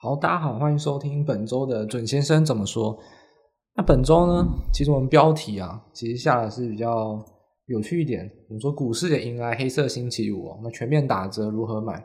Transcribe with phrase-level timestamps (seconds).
[0.00, 2.96] 好，大家好，欢迎收听本周的准先生怎么说。
[3.74, 7.20] 那本周呢，其实我们标题啊，其实下的是比较
[7.66, 8.30] 有趣一点。
[8.48, 11.96] 我们说股市也迎来黑色星期五，那全面打折如何买？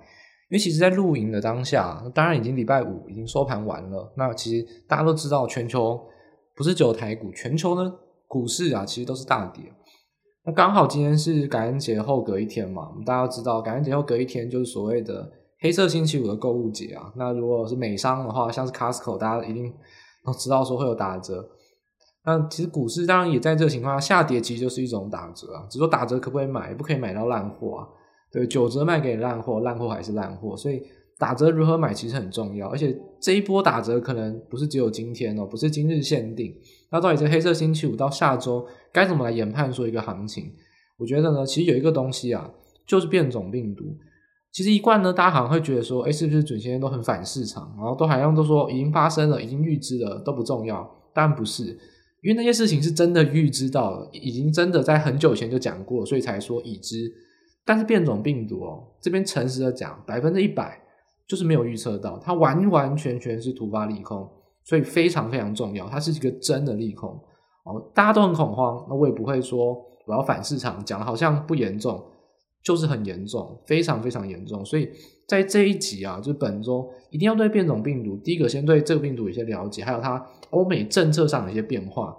[0.49, 4.11] 因为其实，在录影的当下，当然已经礼拜五已经收盘完了。
[4.17, 6.03] 那其实大家都知道，全球
[6.55, 7.93] 不是只有台股，全球呢
[8.27, 9.63] 股市啊，其实都是大跌。
[10.43, 15.31] 那刚好今天是感恩节后隔一天嘛，我们大家都知道，感恩节后隔一天就是所谓的。
[15.63, 19.73] 黑色星期五的购物节啊，那如果是美商的话，像是 Costco，大家一定
[20.25, 21.47] 都知道说会有打折。
[22.25, 25.65] 那其实股市当然也在这个情况下下跌，其实就是一种打折啊。
[25.69, 27.87] 只是说打折可不可以买，不可以买到烂货啊。
[28.29, 30.57] 对，九折卖给你烂货，烂货还是烂货。
[30.57, 30.83] 所以
[31.17, 32.67] 打折如何买其实很重要。
[32.67, 36.53] 而且这一波打折可能不是只有今天哦，不是今日限定。
[36.91, 40.51] 那到底这黑色星期五到下周该怎么来研判说一个行情？
[40.97, 42.51] 我觉得呢，其实有一个东西啊，
[42.85, 43.85] 就是变种病毒。
[44.53, 50.87] 其实一贯呢，大家好像会觉得说，哎，是不是准先生都很反市场，然后都好像都说已经发生了，已经预知了，都不重要。
[51.11, 51.63] 当然不是，
[52.21, 57.11] 因为那些事情是真的预知到了，已经真的在很久以前就讲过，所以才说已知。
[57.65, 60.79] 但是变种病毒哦，这边诚实的讲，百分之一百
[61.27, 64.29] 就是没有预测到，它完完全全是突发利空，
[64.63, 67.09] 所以非常非常重要，它是一个真的利空
[67.65, 67.89] 哦。
[67.95, 71.99] 大家都很恐慌，那我也不会说我要反市场，讲的好像不严重。
[72.63, 74.89] 就是很严重，非常非常严重，所以
[75.27, 82.15] 在这一集啊，就本周一定要对变种病毒，第一个先对这个病毒有些了解，还有它欧美政策上的一些变化。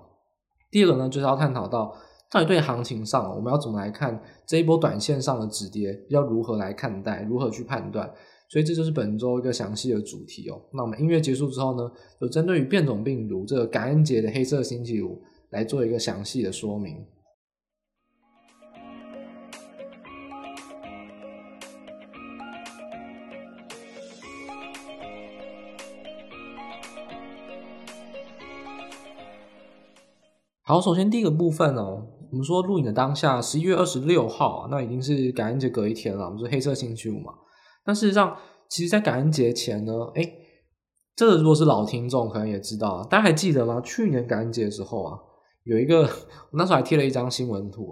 [0.70, 1.96] 第二个呢，就是要探讨到
[2.30, 8.12] 到底对行情上，我们要怎么来看这一波短线上的止跌，要如何来看待，如何去判断。
[8.50, 10.60] 所以这就是本周一个详细的主题哦。
[10.72, 17.04] 那我们音乐结束之后呢，就针对于变种病毒这个感恩节的黑色星期五来做一个详细的说明。
[30.66, 37.34] 好，首先第一个部分哦，我们说录影的当下，十一月二十六号，那已经是感恩节隔一天了，我们说黑色星期五嘛。
[37.84, 38.34] 但事实上，
[38.70, 40.38] 其实，在感恩节前呢，诶，
[41.14, 43.78] 这个如果是老听众可能也知道，大家还记得吗？
[43.82, 45.18] 去年感恩节的时候啊，
[45.64, 47.86] 有一个，我那时候还贴了一张新闻图，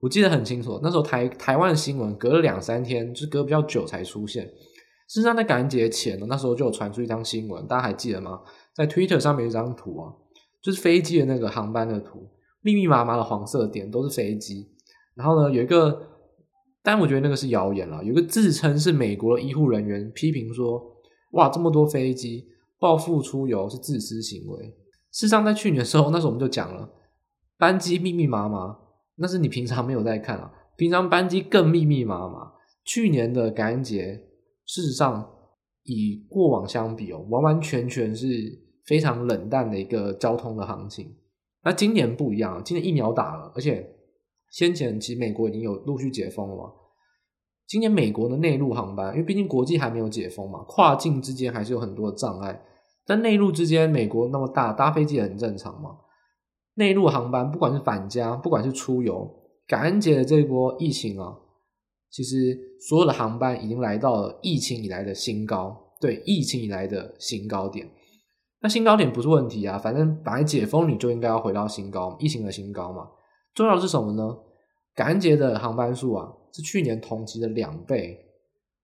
[0.00, 4.44] 我记得很清楚，那时候台台湾新闻隔了两三天，就隔比较久才出现。
[5.08, 8.40] 事实上，在感恩节前呢，那时候就有传出一张新闻，大家还记得吗？
[8.74, 10.10] 在 Twitter 上面有一张图啊。
[10.62, 12.28] 就是飞机的那个航班的图，
[12.62, 14.68] 密密麻麻的黄色点都是飞机。
[15.14, 16.00] 然后呢，有一个，
[16.82, 18.04] 但我觉得那个是谣言了。
[18.04, 20.80] 有一个自称是美国的医护人员批评说
[21.34, 22.46] ：“哇，这么多飞机
[22.78, 24.66] 报复出游是自私行为。”
[25.10, 26.88] 事实上，在去年的时候， 那时候我们就讲了，
[27.56, 28.78] 班机密密麻麻，
[29.16, 30.52] 那是你平常没有在看啊。
[30.76, 32.52] 平常班机更密密麻麻。
[32.84, 34.28] 去年的感恩节，
[34.64, 35.28] 事实上
[35.82, 38.66] 以过往相比哦，完完全全是。
[38.88, 41.14] 非常冷淡的一个交通的行情，
[41.62, 43.86] 那今年不一样，今年疫苗打了，而且
[44.50, 46.72] 先前其实美国已经有陆续解封了嘛。
[47.66, 52.62] 今年美国的内陆航班，因为毕竟国际还没有解封嘛，跨境之间还是有很多的障碍。
[53.04, 55.90] 但内陆之间，美国那么大，搭飞机也很正常嘛。
[56.76, 59.30] 内陆航班不管是返家，不管是出游，
[59.66, 61.36] 感恩节的这一波疫情啊，
[62.10, 67.86] 其实所有的航班已经来到了疫情以来的新高，对，疫情以来的新高点。
[68.60, 73.08] 那新高点不是问题啊，反正本来解封你就应该要回到新高，疫情的新高嘛。
[73.54, 74.36] 重要的是什么呢？
[74.94, 78.18] 感恩节的航班数啊，是去年同期的两倍，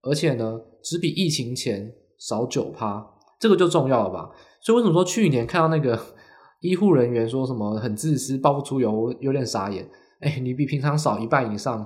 [0.03, 3.05] 而且呢，只比疫情前少九趴，
[3.41, 4.31] 这个就重要了吧？
[4.61, 5.99] 所以为什么说去年看到那个
[6.61, 9.89] 医护人员说什么很自私、报复出游，有点傻眼。
[10.21, 11.85] 哎，你比平常少一半以上，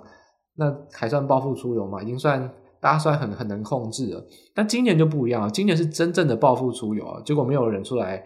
[0.56, 2.03] 那还算报复出游吗？
[2.03, 2.53] 已经算。
[2.81, 4.25] 大家算很很能控制了，
[4.55, 5.50] 但今年就不一样了。
[5.50, 7.21] 今年是真正的报复出游啊！
[7.25, 8.22] 结果没有人出来，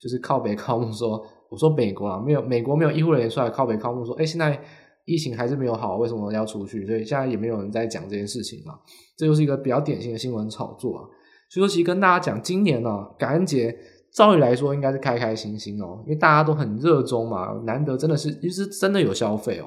[0.00, 4.62] 就是靠北靠木说，我说美国啊，没有美国没有医护人员出来靠北靠木说，哎，现在
[5.06, 6.86] 疫情还是没有好，为什么要出去？
[6.86, 8.74] 所以现在也没有人在讲这件事情嘛。
[9.16, 11.02] 这就是一个比较典型的新闻炒作啊。
[11.50, 13.76] 所以说，其实跟大家讲，今年呢，感恩节
[14.14, 19.66] 照理来说应该是开开心心哦，因为大家都很热衷嘛，难得真的是，其实真的有消费哦。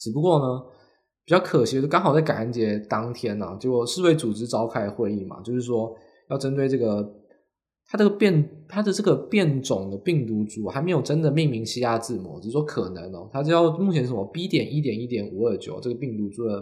[0.00, 0.62] 只不过呢。
[1.30, 5.94] 比较可惜的是，刚好在感恩节当天呢、啊，结果世卫组织召开会议嘛，就是说
[6.28, 7.08] 要针对这个
[7.86, 16.60] 它这个变它的这个变种的病毒株还没有真的命名希腊字母，只是说可能哦，它叫目前什么 B 点一点一点五二九这个病毒株的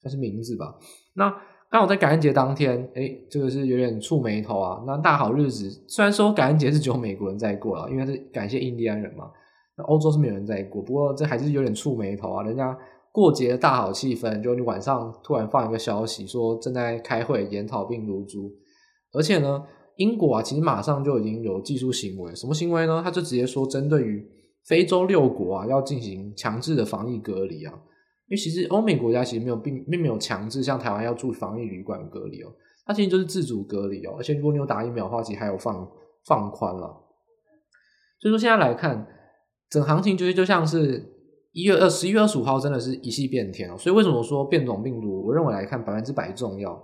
[0.00, 0.74] 算是名字吧。
[1.12, 1.30] 那
[1.70, 4.82] 刚好在感恩节当天，哎，这个是有点触霉头啊。
[4.86, 9.30] 那大好日子，虽然说感恩节是只有美国人在过啊，因为是感谢印第安人嘛，
[9.76, 12.74] 那欧洲是没有人在过，不过这还是有点触霉头啊，人家。
[13.16, 18.52] 过节的大好气氛，就你晚上突然放一个消息说正在开会研讨病毒株，
[19.14, 19.64] 而且呢，
[19.96, 23.00] 英国啊，其实马上就已经有技术行为，什么行为呢？
[23.02, 24.22] 他就直接说，针对于
[24.66, 27.72] 非洲六国啊，要进行强制的防疫隔离啊。
[28.28, 32.52] 因为其实欧美国家其实没有并并没有强制像台湾要住防疫旅馆隔离哦，
[32.84, 34.16] 它其实就是自主隔离哦。
[34.18, 35.88] 而且如果你有打疫苗的话，其实还有放
[36.26, 36.88] 放宽了。
[38.20, 39.06] 所以说现在来看，
[39.70, 41.15] 整行情就是就像是
[41.56, 43.78] 一月二十一月二十五号，真的是一夕变天哦。
[43.78, 45.26] 所以为什么说变种病毒？
[45.26, 46.78] 我认为来看百分之百重要，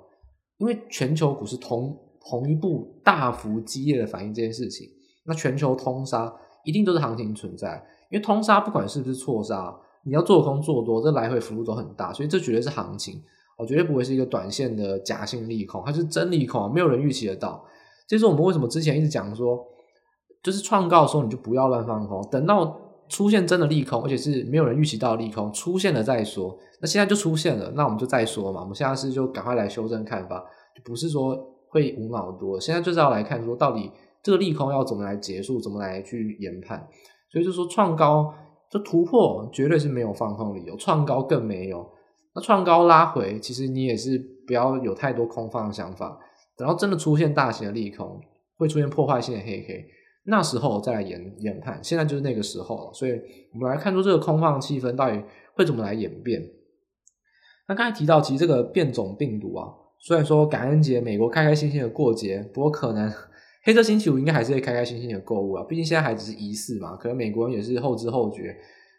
[0.56, 1.94] 因为全球股市同
[2.26, 4.88] 同一步大幅激烈的反应这件事情，
[5.26, 6.34] 那全球通杀
[6.64, 9.78] 一定都是行情存在，因为通杀不管是不是错杀。
[10.06, 13.22] 你要做空做多，这来回幅度都很大，所以这绝对是行情，
[13.58, 17.62] 我绝对不会是一个短线的假性利空，它是真利空，没有人预期得到。
[18.08, 19.62] 这是我们为什么之前一直讲说，
[20.42, 22.75] 就是创高的时候你就不要乱放空，等到
[23.12, 26.59] 出现真的利空，而且是没有人预期到利空出现了再说。
[26.81, 30.43] 那现在就出现了，那我们就再说嘛，我们现在是就赶快来修正看法，
[30.85, 31.37] 不是说
[31.69, 33.91] 会无脑多，现在就是要来看说到底
[34.23, 36.88] 这个利空要怎么来结束，怎么来去研判。
[37.31, 38.32] 所以就说创高。
[38.73, 41.87] 这突破绝对是没有放空理由，创高更没有。
[42.35, 46.19] 那创高拉回，其实你也是不要有太多空方的想法。
[46.56, 48.19] 等到真的出现大型的利空，
[48.56, 49.85] 会出现破坏性的黑黑
[50.24, 51.78] 那时候再来研研判。
[51.82, 53.12] 现在就是那个时候了，所以
[53.52, 55.22] 我们来看出这个空旷气氛到底
[55.54, 56.42] 会怎么来演变。
[57.69, 63.12] 那刚才提到，其实这个变种病毒啊，虽然说感恩节美国开开心心的过节，不过可能。
[63.64, 68.56] 黑色星期五应该还是会开开心心的购物啊，毕竟现在还只是仪式嘛，可能美国人也是后知后觉。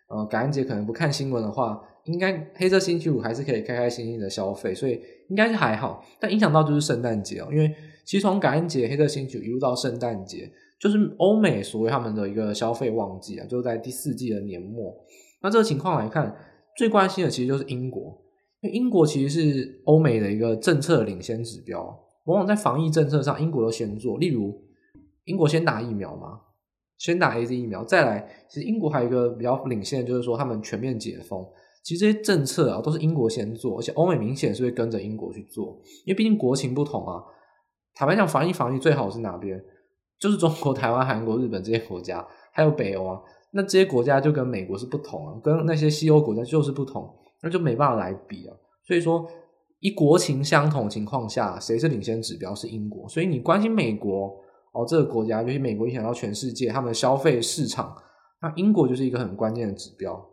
[0.08, 6.02] 呃，感恩节可能不看新闻的话，应该黑色星期五还是可以开开心心的消费，所以应该是还好。
[6.18, 10.50] 但影响到就是圣诞节哦，因为其实从感恩节、黑色星期五一路到圣诞节，
[10.84, 14.94] 就是欧美所谓他们的一个消费旺季啊，就是在第四季的年末。
[15.42, 16.36] 那这个情况来看，
[16.76, 18.22] 最关心的其实就是英国，
[18.60, 21.80] 因为英国其实是欧美的一个政策领先指标。
[22.26, 24.18] 往往在防疫政策上，英国都先做。
[24.18, 24.62] 例如，
[25.24, 26.42] 英国先打疫苗嘛，
[26.98, 28.46] 先打 AZ 疫苗，再来。
[28.50, 31.46] 其实英国还有一个比较领先的，就是说他们全面解封。
[31.82, 37.24] 其实这些政策啊，都是英国先做，而且欧美明显是会跟着英国去做，因为毕竟国情不同啊。
[37.96, 39.64] 坦白讲，防疫防疫最好是哪边？
[40.24, 43.20] 就是中国、台湾、韩国、日本这些国家，还有北欧啊。
[43.52, 48.56] 那这些国家就跟美国是不同啊，跟那些西欧国家就是不同，那就没办法来比啊。
[48.88, 49.28] 所以说。
[49.86, 52.56] 以国情相同情况下，谁是领先指标？
[52.56, 53.06] 是英国。
[53.10, 54.34] 所以你关心美国
[54.72, 57.94] 哦，这个国家，尤其美国影响到全世界，他们的消费市场，
[58.42, 60.26] 那英国就是一个很关键的指标。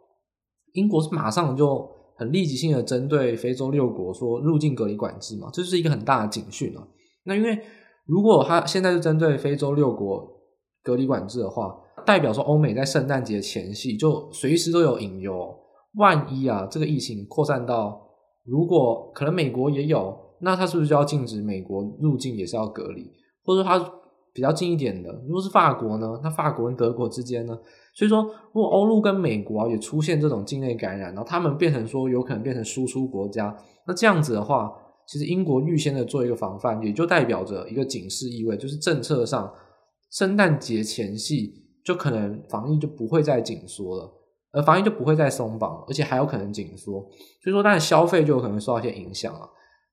[0.74, 1.84] 英国是马上就
[2.16, 6.86] 很立即性的针对非洲六国说入境隔离管制嘛，这是一个很大的警讯啊。
[7.24, 7.60] 那因为
[8.10, 10.28] 如果他现在是针对非洲六国
[10.82, 15.54] 隔离管制的话，代表说欧美在圣诞节前夕就随时都有隐忧，
[15.94, 18.08] 万一啊这个疫情扩散到。
[18.44, 23.08] 如果可能，美国也有，那他是不是就要禁止美国入境，也是要隔离？
[23.44, 23.78] 或者说他
[24.32, 26.18] 比较近一点的，如果是法国呢？
[26.24, 27.56] 那法国跟德国之间呢？
[27.94, 28.22] 所以说，
[28.52, 34.72] 如果欧陆跟美国也出现这种境内感染，然后他们变成说有可能变成输出国家，那这样子的话，
[35.10, 39.52] 其实英国预先的做一个防范，也就代表着一个警示意味，就是政策上，
[40.12, 41.52] 圣诞节前夕
[41.84, 44.16] 就可能防疫就不会再紧缩了。
[44.52, 47.00] 而防疫就不会再松绑，而且还有可能紧缩，
[47.42, 49.48] 所以说，当然消费就有可能受到一些影响了。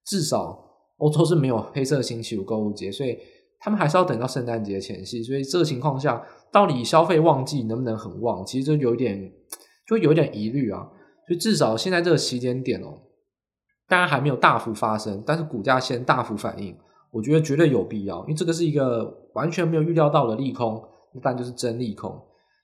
[0.05, 0.57] 至少
[0.97, 3.17] 欧洲是没有黑色星期五购物节，所以
[3.59, 5.21] 他们还是要等到圣诞节前夕。
[5.21, 9.31] 所以这个情况下，到底消费旺季能不能很旺，其实就有点，
[9.87, 10.89] 就有点疑虑啊。
[11.27, 12.99] 所以至少现在这个时间点哦，
[13.87, 16.75] 当然还没有大幅发生，但是股价先大幅反应，
[17.09, 22.11] 我觉得绝对有必要，因为这个是一个完全没有预料到的利空，一般就是真利空。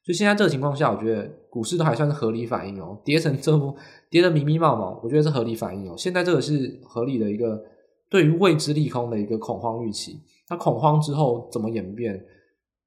[0.06, 3.74] 所以现在这个情况下，我觉得股市都还算是合理反应哦，跌成这么
[4.10, 5.96] 跌得迷迷茫茫，我觉得是合理反应哦。
[5.98, 7.58] 现在这个是合理的一个
[8.10, 10.22] 对于未知利空的一个恐慌预期。
[10.50, 12.22] 那恐慌之后怎么演变，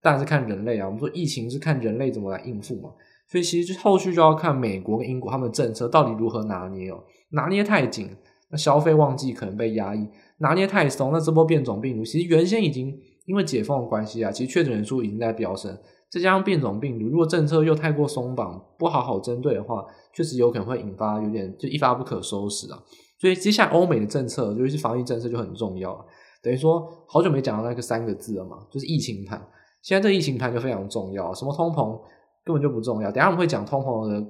[0.03, 0.85] 当然是看人类啊。
[0.85, 2.91] 我们说疫情是看人类怎么来应付嘛。
[3.27, 7.03] 所以其实就后续就要看美国跟英国他们的政策到底如何拿捏哦。
[7.31, 8.15] 拿捏太紧，
[8.51, 10.07] 那消费旺季可能被压抑；
[10.39, 15.77] 拿捏太松，那这波变种病毒其实原先已经因为解封的关系啊，其实确诊人数已经在飙升。
[16.09, 19.85] 再加上变种病毒，如果政策又太过松绑，不好好针对的话，
[20.15, 22.79] 确实有可能会引发有点就一发不可收拾啊。
[23.21, 26.07] 所以接下来欧美的政策，尤其是防疫政策就很重要。
[26.43, 29.45] 等于说好久没讲到那个三个字了嘛，就是疫情盘。
[29.83, 32.01] 现在这疫情盘就非常重要，什么通膨
[32.45, 33.11] 根本就不重要。
[33.11, 34.25] 等下我们会讲通膨的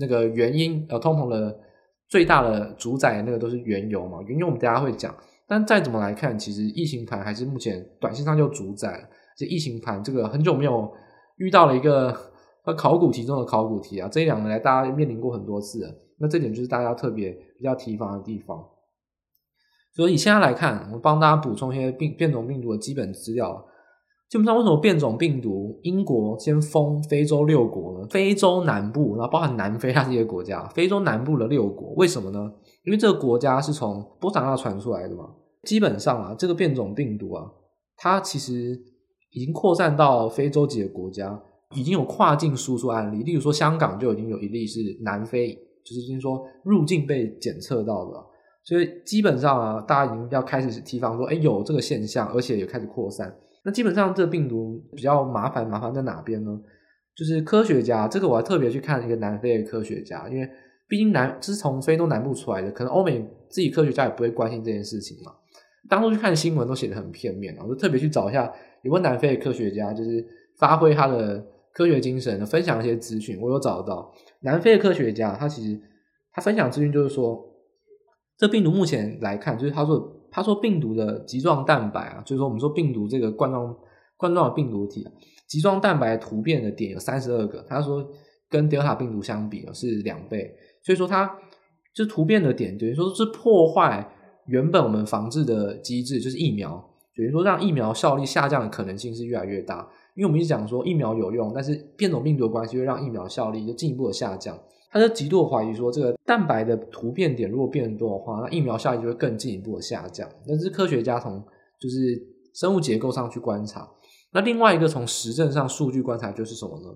[0.00, 1.58] 那个原因，呃，通膨的
[2.08, 5.14] 最大的主宰那个都是原油嘛，原油我们等下会讲。
[5.46, 9.08] 但再怎么来看，其实疫情盘还是目前短线上就主宰了。
[9.36, 10.90] 这疫情盘这个很久没有
[11.36, 12.14] 遇到了一个
[12.76, 15.80] 考古题中的考古题啊，这一两年来大家面临过很多次，
[16.18, 18.62] 那这点就是大家特别比较提防的地方。
[19.94, 23.64] 所以现在来看，我帮大家补充一些病变种病毒的基本资料。
[24.28, 28.06] 基本上，为什么变种病毒英国先封非洲六国呢？
[28.10, 30.68] 非洲南部，然后包含南非，它是一个国家。
[30.74, 32.52] 非洲南部的六国，为什么呢？
[32.84, 35.30] 因为这个国家是从波萨那传出来的嘛。
[35.62, 37.50] 基本上啊，这个变种病毒啊，
[37.96, 38.78] 它其实
[39.30, 41.42] 已经扩散到非洲几个国家，
[41.74, 43.22] 已经有跨境输出案例。
[43.22, 48.12] 例如说，香港就已经有一例是南非，就是听说入境被检测到的。
[48.62, 53.34] 所以基本上啊，大家已经要开始提防说，哎，有这个现象，而且也开始扩散。
[53.68, 56.58] 那基本上这病毒比较麻烦，麻烦在哪边呢？
[57.14, 60.48] 就是科学家，这个我还特别去看一个南非的科学家，因为
[60.88, 63.20] 毕竟南是从非洲南部出来的，可能欧美
[63.50, 65.32] 自己科学家也不会关心这件事情嘛。
[65.86, 73.38] 当初去看新闻都写得很片面，我就特别去找一下有没有南非的科学家，就是发挥他的科学精神，分享一些资讯。
[73.38, 74.10] 我有找到
[74.40, 75.78] 南非的科学家，他其实
[76.32, 77.44] 他分享资讯就是说，
[78.38, 80.14] 这病毒目前来看，就是他说。
[80.38, 83.76] 他说病毒的棘状蛋白啊，就是说我们说病毒这个冠状
[84.16, 85.12] 冠状病毒体啊，
[85.48, 87.64] 棘状蛋白突变的点有三十二个。
[87.68, 88.08] 他说
[88.48, 91.38] 跟德尔塔病毒相比啊是两倍，所以说它
[91.92, 94.08] 就突变的点等于说是破坏
[94.46, 96.82] 原本我们防治的机制，就是疫苗，
[97.16, 99.88] 等于说让疫苗效力下降的可能性是越来越大。
[100.14, 104.58] 因为我们一直讲说疫苗有用，但是变种病毒的关系会让疫苗效力就进一步的下降。
[104.90, 110.28] 他就极度怀疑说，这个蛋白的突变点如果变多的话，那疫苗效益就会更进一步的下降。
[110.46, 111.44] 那这是科学家从
[111.78, 112.18] 就是
[112.54, 113.86] 生物结构上去观察。
[114.32, 116.88] 那另外一个从实证上数据观察就是什么呢？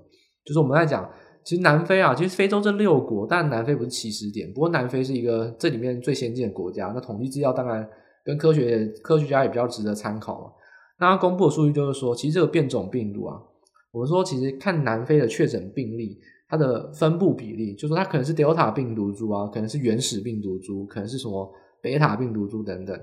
[0.44, 1.08] 就是我们在讲，
[1.44, 6.92] 其实南非啊，其实非洲这六国，但南非不是起始点，不过南非是一个这里面最先进的国家。
[6.94, 7.86] 那统计资料当然
[8.24, 10.52] 跟科学科学家也比较值得参考嘛。
[10.98, 13.36] 那他公布的数据就是说，其实这个变种病毒啊，
[13.92, 16.18] 我们说其实看南非的确诊病例。
[16.52, 22.94] 它的分布比例，就是说它可能是 Delta 病毒株啊，可能是原始病毒株，可能是什么贝塔病毒株等等。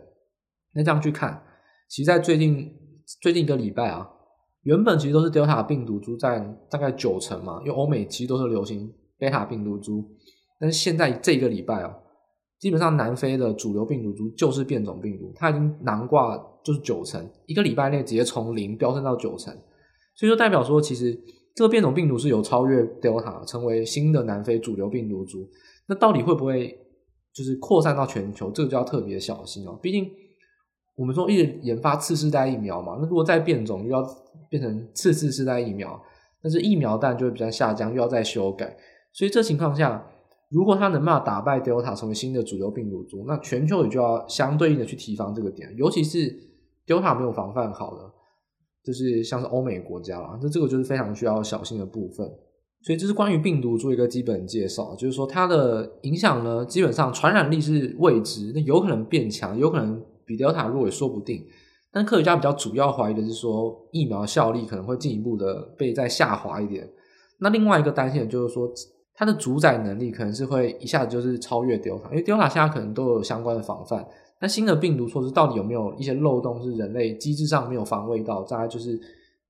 [0.75, 1.41] 那这样去看，
[1.89, 2.71] 其实，在最近
[3.19, 4.07] 最近一个礼拜啊，
[4.61, 8.87] 原本其实都是 Delta 病毒株占大概九成嘛，因为欧美其实都是流行
[9.17, 10.07] 贝塔病毒株。
[10.59, 11.91] 但是现在这一个礼拜啊，
[12.59, 19.51] 基本上南非的主流病毒株就是变种病毒，它已经囊括就是九成，一个礼拜内直接从零飙升到九成，
[20.13, 21.19] 所以说代表说其实。
[21.55, 25.47] 这个变种病毒是有超越 Delta 成为新的南非主流病毒株，
[25.87, 26.79] 那到底会不会
[27.33, 28.49] 就是扩散到全球？
[28.51, 29.77] 这个就要特别小心哦。
[29.81, 30.09] 毕竟
[30.95, 34.05] 我们说一直研发次世代疫苗嘛，那如果再变种又要
[34.49, 36.01] 变成次次世代疫苗，
[36.41, 38.77] 但是疫苗弹就会比较下降，又要再修改。
[39.11, 40.05] 所以这情况下，
[40.49, 46.33] 如果它能办法打败 Delta 成为新的主流病毒株，那全球也就要相对应的去提防这个点，尤其是
[46.85, 48.11] Delta 没有防范好的。
[48.83, 52.29] 就是像是欧美国家啦，那这个就是非常需要小心的部分。
[52.81, 61.45] 所以这是关于病毒做一个基本介绍，就是说它的影响呢，基本上传染力是未知，那有可能变强，有可能比 Delta 弱也说不定。
[61.91, 66.89] 但科学家比较主要怀疑的是说，疫苗效力可能会进一步的被再下滑一点。
[67.39, 68.71] 那另外一个担心的就是说，
[69.13, 74.07] 它的主宰能力可能是会一下子就是超越 Delta，因为 Delta 现在可能都有相关的防范。
[74.41, 78.41] 那新的病毒措施到底有没有一些漏洞，是人类机制上没有防卫到？
[78.43, 78.99] 大概就是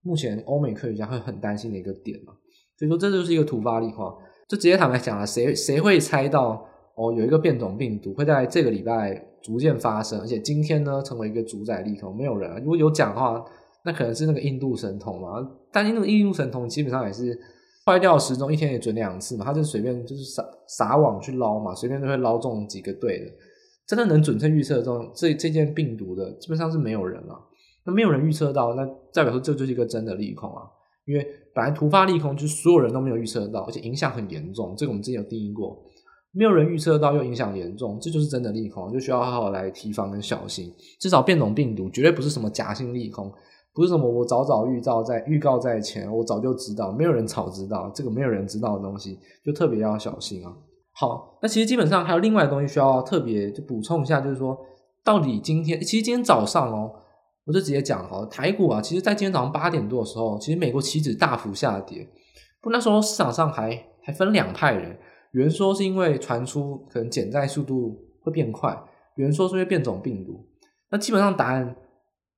[0.01, 2.34] 目前欧美科学家会很担心的一个点嘛。
[2.77, 4.15] 所以说这就是一个突发例况，
[4.48, 6.65] 就直接坦白讲了，谁谁会猜到
[6.96, 12.12] 哦，有一个变种病毒会在这个礼拜逐渐发生，而且今天呢成为一个主宰力头？
[12.12, 12.58] 没有人啊。
[12.58, 13.46] 如果有讲的话，
[13.86, 15.48] 那可能是那个印度神童嘛。
[15.72, 17.38] 但是那个印度神童基本上也是
[17.86, 23.31] 坏掉时钟，一天也准两次嘛，他就随便就是撒撒网去捞嘛，随便就会捞中几个对的。
[23.89, 27.36] 真的能准确预测这种这这件病毒的，基本上是没有人了。
[27.84, 30.62] 那没有人预测到，那代表说这就是一个真的利空啊。
[31.05, 34.75] 因为本来突发利空就是所有人都没有预测到，而且影响很严重。
[34.77, 35.75] 这个我们之前有定义过，
[36.31, 40.72] 没有人预测到又影响严重，这就是真的利空，就需要好好来提防跟小心。
[41.00, 43.34] 至少变种病毒绝对不是什么假性利空，
[43.74, 50.55] 不是什么我早早预兆在预告在前，我早就知道，没有人早知道这个没有人知道的东西，就特别要小心啊。
[51.00, 54.60] 好，那其实基本上还有另外的东西需要特别就补充一下，就是说，
[55.01, 56.91] 到底今天，其实今天早上哦，
[57.46, 62.06] 我就直接讲好了，台股啊，其实在今天早上八点多的时候，其实美国期指大幅下跌，
[62.60, 65.00] 不，那时候市场上还还分两派人，
[65.32, 68.77] 有人说是因为传出可能减债速度会变快，
[69.15, 70.46] 有人说是因为变种病毒，
[70.91, 71.77] 那基本上答案，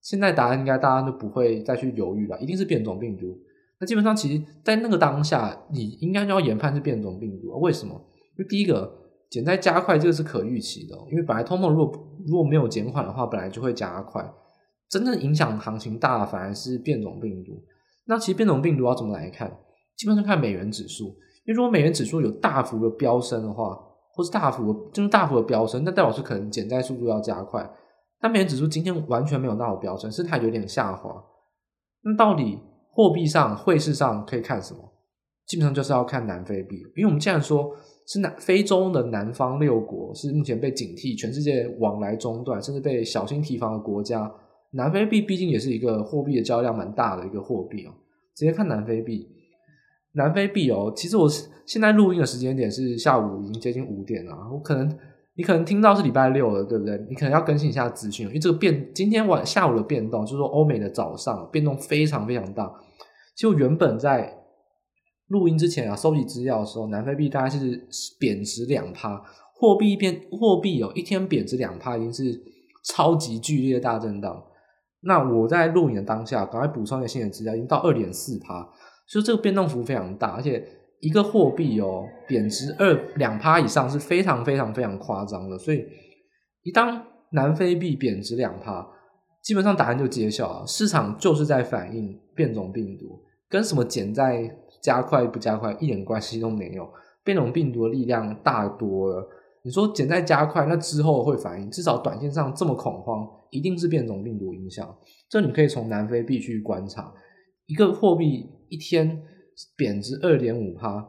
[0.02, 3.36] 现在答案应该大家都不会再去犹豫了，一定是变种病毒。
[3.80, 8.00] 那基本上其实，在那个当下，你应该就要研判是变种病毒，为什么？
[8.42, 8.92] 就第一个
[9.30, 14.28] 减债加快，这个是可预期的，因为本来通膨如果如果没有减缓的话，本来就会加快。
[14.90, 17.64] 真正影响行情大反而是变种病毒。
[18.06, 19.50] 那其实变种病毒要怎么来看？
[19.96, 21.06] 基本上看美元指数，
[21.46, 23.78] 因为如果美元指数有大幅的飙升的话，
[24.14, 27.72] 或是大幅的就是大幅的飙升，那代表是可能减债速度要加快。
[28.20, 31.24] 但美元指数今天完全没有到飙升，是它有点下滑。
[32.04, 32.60] 那到底
[32.92, 34.80] 货币上、汇市上可以看什么？
[35.48, 37.72] 基本上就是要看南非币，因为我们既然说
[38.12, 44.30] 是南非洲的南方六国是目前被警惕，全世界往来中断，甚至被小心提防的国家。
[44.72, 47.92] 南非币毕竟也是一个货币的交易量蛮大的一个货币哦。
[48.36, 49.30] 直接看南非币，
[50.16, 51.30] 南非币哦，其实我
[51.66, 54.94] 现在录音的时间点是下午已经接近五点了，我可能
[55.36, 57.02] 你可能听到是礼拜六了，对不对？
[57.08, 62.70] 你可能要更新一下资讯，因为这个变今天晚下午的变动，就是说欧美的早上变动非常非常大。
[63.38, 64.41] 就原本在
[65.32, 67.88] 录音之前啊，收集资料的时候，南非币大概是
[68.20, 69.16] 贬值两趴，
[69.56, 72.38] 货币变货币有一天贬值两趴，已经是
[72.84, 74.44] 超级剧烈的大震荡。
[75.04, 78.62] 那我在录影的当下，赶快补充一个新的资料，已经到二点四趴，
[79.08, 80.62] 所以这个变动幅非常大，而且
[81.00, 85.86] 一个货币哦贬值二两趴以上是非常非常非常夸张的，所以
[86.64, 88.86] 一当南非币贬值两趴，
[89.42, 93.18] 基本上答案就揭晓了，市场就是在反映变种病毒，
[93.50, 96.90] 跟什么减在加快不加快一点关系都没有，
[97.24, 99.28] 变种病毒的力量大多了。
[99.64, 104.92] 你说减在加快，那之后会反应，至少短线上这么恐慌，一定是变种病毒影响。
[105.30, 107.14] 这你可以从南非币去观察，
[107.68, 109.22] 一个货币一天
[109.78, 111.08] 贬值二点五趴，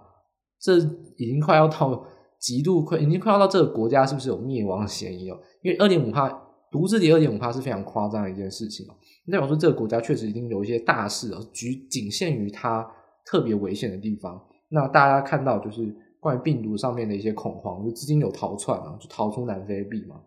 [0.61, 0.77] 这
[1.17, 2.05] 已经快要到
[2.39, 5.41] 极度快，已经快要到这个国家是不是有灭亡嫌疑了？
[5.63, 6.29] 因为二点五趴
[6.71, 8.95] 独自跌二点五趴是非常夸张的一件事情哦。
[9.31, 12.87] 代表说这个国家确实已经有一些大事了，局仅限于它
[13.25, 14.41] 特别危险的地方。
[14.69, 15.95] 那大家看到就是。
[16.23, 20.23] 关于病毒上面的一些恐慌，就资金有逃窜啊，就逃出南非币嘛。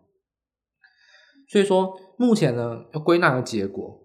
[1.48, 3.98] 所以说，目前呢，要归纳个结果，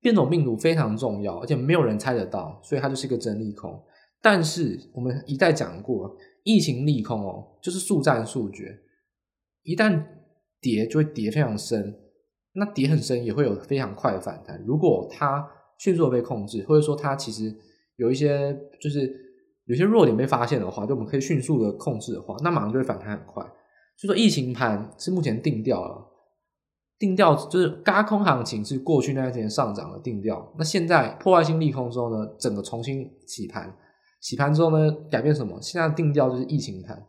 [0.00, 3.80] 变种病毒非常重要，而且没有人猜得到，所以它就是一个真利空。
[4.20, 6.12] 但是我们一再讲过，
[6.42, 8.76] 疫情利空哦，就是速战速决，
[9.62, 10.04] 一旦
[10.60, 12.00] 跌就会跌非常深，
[12.54, 14.60] 那跌很深也会有非常快的反弹。
[14.66, 15.48] 如果它
[15.78, 17.56] 迅速被控制，或者说它其实
[18.02, 19.20] 有一些就是。
[19.66, 23.42] 有些弱点被发现的话，就我们可以迅速的控制的话，那马上就会反弹很快。
[23.96, 26.04] 所以说，疫情盘是目前定调了，
[26.98, 30.52] 定调就是轧空行情是过去那段时间上涨的定调。
[30.58, 33.72] 那现在破坏性利空之后呢，整个重新洗盘，
[34.20, 35.56] 洗盘之后呢，改变什么？
[35.62, 37.00] 现在定调就是疫情盘，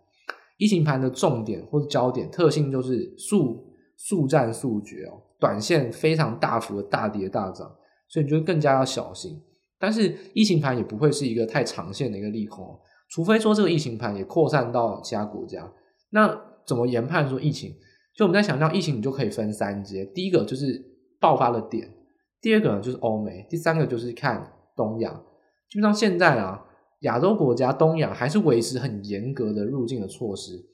[0.57, 3.65] 疫情盘的重点或者焦点特性就是速
[3.97, 7.75] 速战速决哦，短线非常大幅的大跌大涨，
[8.07, 9.41] 所以你就更加要小心。
[9.83, 12.65] 但是疫情盘也不会是一个太长线的一个利空，
[13.09, 15.69] 除非说这个疫情盘也扩散到其他国家。
[16.11, 16.33] 那
[16.65, 17.75] 怎么研判说疫情？
[18.15, 20.81] 就我们在想象疫情，你就可以分三阶：第一个就是
[21.19, 21.93] 爆发的点，
[22.39, 25.21] 第二个呢就是欧美，第三个就是看东亚。
[25.69, 26.63] 基本上现在啊，
[27.01, 30.65] 亚洲国家东亚还是维持很严格的入境的措施，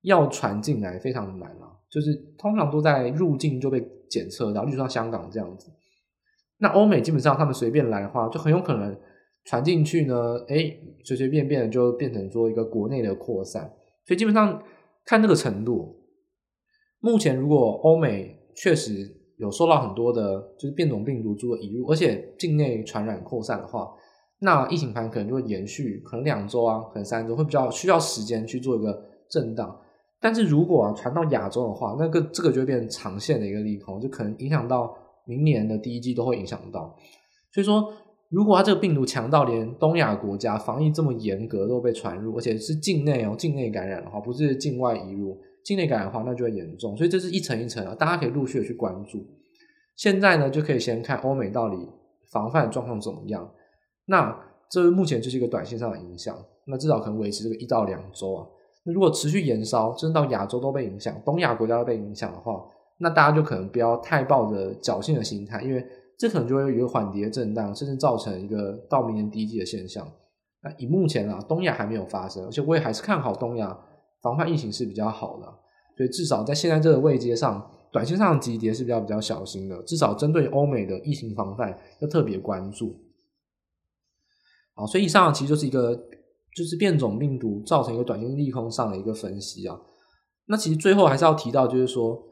[0.00, 5.70] 要传进来非常难啊，就是通常都在入境就被检测到，例如像香港这样子。
[6.64, 8.96] 那欧美基本上他们随便来的话，就很有可能
[9.44, 10.14] 传进去呢，
[10.48, 10.74] 哎，
[11.04, 13.70] 随随便便就变成说一个国内的扩散。
[14.06, 14.62] 所以基本上
[15.04, 15.94] 看这个程度，
[17.00, 23.92] 目前如果欧美确实有受到很多的，就是变种病毒株的引入，而且境内传染扩散的话，
[24.38, 29.78] 那疫情盘可能就会延续，可能两周啊，可能三周，会比较需要时间去做一个震荡。
[30.18, 34.96] 但是如果啊传到亚洲的话，那个这个就会变成长线的一个利空，就可能影响到。
[35.26, 36.94] 明年的第一季都会影响到，
[37.52, 37.92] 所以说，
[38.28, 46.96] 如果它这个病毒强到连东亚国家防疫这么严格都被传入，而且是境内哦，境内感染的话，不是境外移入，境内感染的话，那就会严重。
[46.96, 49.24] 所以这是一层一层啊，大家可以陆续的去关注。
[49.96, 51.76] 现在呢，就可以先看欧美到底
[52.32, 53.48] 防范状况怎么样。
[54.06, 54.36] 那
[54.68, 58.46] 这目前就是一个短线上的影响，那至少可能维持这个一到两周啊。
[58.84, 62.62] 那如果持续延烧，真的到亚洲都被影响，东亚国家都被影响的话，
[62.98, 65.84] 那大家就可能不要太抱着侥幸的心态，因为
[66.16, 70.06] 这可能就会有一个缓跌震荡，甚至造成一个到明年低季的现象。
[70.62, 73.76] 那以目前啊，东亚还没有发生，而且我也还是看好东亚
[74.22, 75.46] 防范疫情是比较好的，
[75.96, 79.82] 所以至少在现在这个位阶上，短线上的急跌是比较比较小心的。
[79.82, 82.94] 至少针对欧美的疫情防范要特别关注。
[84.74, 85.94] 好，所以以上其实就是一个
[86.56, 89.78] 就是变种病毒造成一个短线利空上的一个分析啊。
[90.46, 92.22] 那其实最后还是要提到，就是说。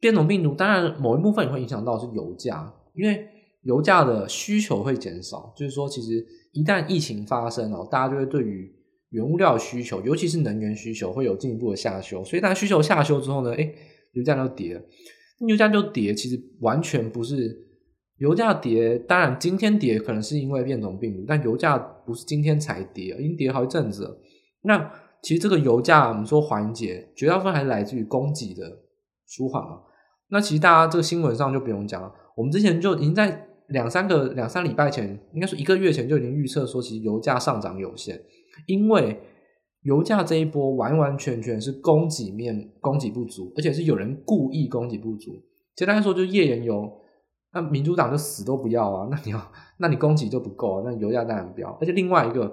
[0.00, 3.26] 变种病毒当然某一部分也会影响到是油价，因为
[3.62, 5.52] 油价的需求会减少。
[5.56, 8.72] 就是说，其实一旦疫情发生哦，大家就会对于
[9.10, 12.22] 原物料需求，尤其是能源需求，会有进一步的下修。
[12.22, 13.74] 所以，当需求下修之后呢，诶，
[14.12, 14.82] 油价就跌了。
[15.46, 17.66] 油价就跌，其实完全不是
[18.18, 18.98] 油价跌。
[18.98, 24.20] 当然，今天跌可能是因为变种病毒，但油价不是今天才跌，已经跌好一阵子了。
[24.62, 28.78] 那其实这个油价我们说缓解，绝大部分还是来自于供给的
[29.28, 29.82] 舒缓嘛。
[30.30, 38.20] 那其实大家这个新闻上就不用讲了，我们之前就已经在两三个两三礼拜前，应该说一个月前就已经预测说，其实油价上涨有限，
[38.66, 39.20] 因为
[39.82, 45.32] 油价这一波完完全全是供给面供给不足，而且是有人故意供给不足。
[45.76, 46.90] 简单来说，就是页岩油，
[47.52, 51.70] 那民主党就死都不要啊， 那你要，那你供给就不够，那油价当然飙。
[51.80, 52.52] 而且另外一个，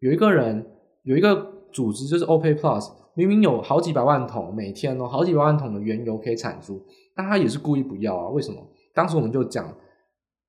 [0.00, 0.64] 有一个人
[1.02, 8.28] 有一个组织就是 OPEC Plus，明明有好几百万桶每天哦，好几百万桶的原油可以产出，但他也是故意不要啊？
[8.28, 8.62] 为什么？
[8.94, 9.74] 当时我们就讲，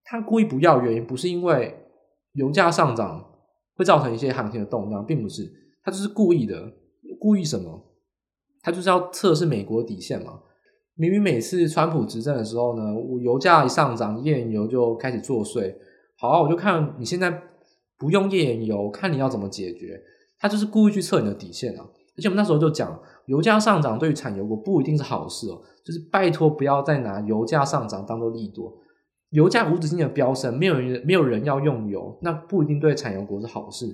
[0.03, 1.73] 他故意不要原因不是因为
[2.34, 3.25] 油价上涨
[3.77, 5.49] 会造成一些行情的动荡，并不是，
[5.82, 6.73] 他就是故意的，
[7.17, 7.86] 故意什么？
[8.62, 10.41] 他就是要测试美国底线嘛。
[10.95, 15.73] 明明每次川普执政的时候呢，我油价一上涨，页岩油就开始作祟。
[16.17, 17.41] 好啊，我就看你现在
[17.97, 20.01] 不用页岩油，看你要怎么解决。
[20.39, 21.86] 他就是故意去测你的底线啊！
[22.17, 25.62] 而且我们那时候就讲，油价上涨对于产油国不一定是好事哦。
[25.86, 28.73] 就是拜托不要再拿油价上涨当做利多。
[29.30, 33.86] 油价无止境的飙升，没有人没有人要用油，那不一定对产油国是好事。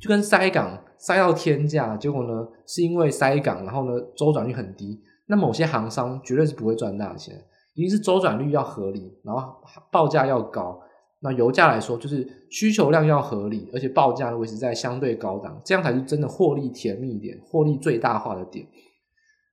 [0.00, 5.00] 就跟塞港塞到天价，结果呢是因为塞港，然后呢周转率很低。
[5.26, 7.34] 那某些行商绝对是不会赚大钱，
[7.74, 9.54] 一定是周转率要合理，然后
[9.90, 10.80] 报价要高。
[11.20, 18.66] 那油价来说，就是需求量要合理，而且报价维持在相对高档，这样才是真的获利甜蜜一点，获利最大化的点。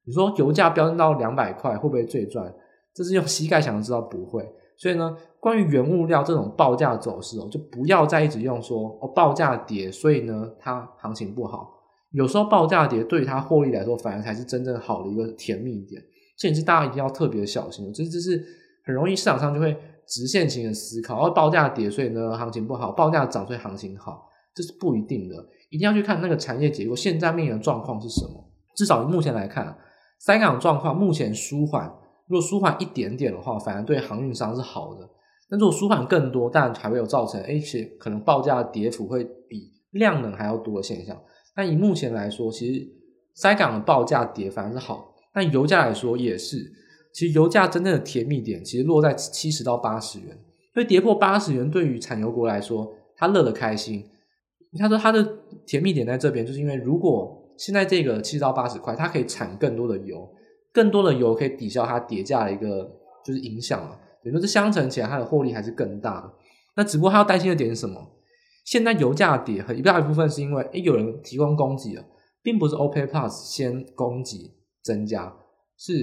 [0.06, 2.54] 你说油价飙升到两百块，会不会最赚？
[2.94, 4.48] 这是用膝盖想要知道不会。
[4.76, 11.70] 所以呢，关于原物料这种报价走势哦，就不要再一直用说哦报价跌，所以呢它行情不好。
[12.12, 16.02] 有时候报价跌对于它获利来说，反而才是真正好的一个甜蜜点。
[16.38, 18.44] 这也是大家一定要特别小心的，这这是
[18.84, 19.76] 很容易市场上就会
[20.08, 25.36] 直线型的思考，而报价跌所以呢行情不好，报价涨所以行情好，这是不一定的。
[25.70, 28.52] 一定要去看那个产业结构，现在面临的状况是什么。
[28.76, 29.76] 至少目前来看，
[30.20, 31.92] 塞港状况目前舒缓，
[32.28, 35.10] 如果舒缓一点点的话，反而对航运商是好的。
[35.50, 41.20] 但如果舒缓更多，当然还会有造成，而且可能报价跌幅会比量能还要多的现象。
[41.56, 42.88] 但以目前来说，其实
[43.34, 45.14] 塞港的报价跌反而是好。
[45.34, 46.58] 但油价来说也是，
[47.14, 50.38] 其实油价真正的甜蜜点其实落在七十到八十元。
[50.74, 54.04] 所以跌破八十元，对于产油国来说，他乐得开心。
[54.80, 60.28] 他说他的甜蜜点在这边，就是因为如果现在这个七十到八十块，它可以产更多的油，
[60.74, 62.92] 更多的油可以抵消它跌价的一个
[63.24, 63.96] 就是影响嘛。
[64.24, 66.34] 也就是相乘起来，它的获利还是更大的。
[66.76, 68.02] 那只不过他要担心的点是什么？
[68.66, 72.04] 现在油价跌很大一部分是因为诶有人提供供给了，
[72.42, 75.36] 并不是 OPEC Plus 先供给增加，
[75.78, 75.94] 是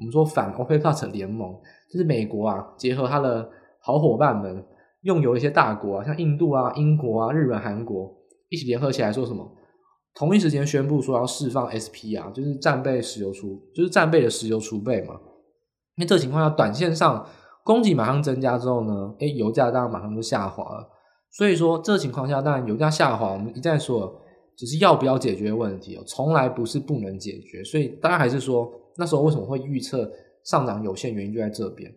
[0.00, 1.54] 我们说反 OPEC Plus 联盟，
[1.88, 3.48] 就是美国啊结合他的
[3.80, 4.64] 好伙伴们，
[5.02, 8.10] 用油一些大国啊，像印度啊、英国啊、日本、韩国
[8.48, 9.46] 一起联合起来说什么？
[10.14, 15.14] 同一时间宣布说要释放 SP 啊，就是战备石油储，就是战备的石油储备嘛。
[15.96, 17.24] 因为这个情况下，短线上
[17.62, 20.88] 供给马上增加之后呢，诶油价当然马上就下滑了。
[21.30, 24.20] 所以说，这个情况下，当然油价下滑，我们一再说，
[24.60, 27.64] 只是要不要解决问题哦，从来不是不能解决。
[27.64, 30.12] 所以，当然还是说，那时候为什么会预测
[30.44, 31.90] 上涨有限，原因就在这边。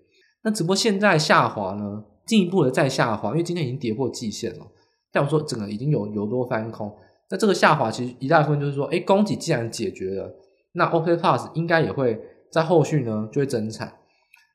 [0.43, 4.65] 那只不过现在下滑呢，进一步的再下滑，因为今天已经跌破季线了。
[5.11, 6.89] 但我说，整个已经有油多翻空，
[7.29, 10.33] 那这个下滑其实一大部分就是说，哎，供给既然解决了，
[10.71, 12.17] 那 OK Plus 应该也会
[12.49, 13.93] 在后续呢就会增产。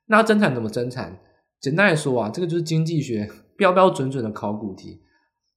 [0.07, 1.21] 那增产怎么增产？
[1.61, 3.29] 简单来说啊，这个就是经济学。
[3.59, 5.01] 标标准准的考古题，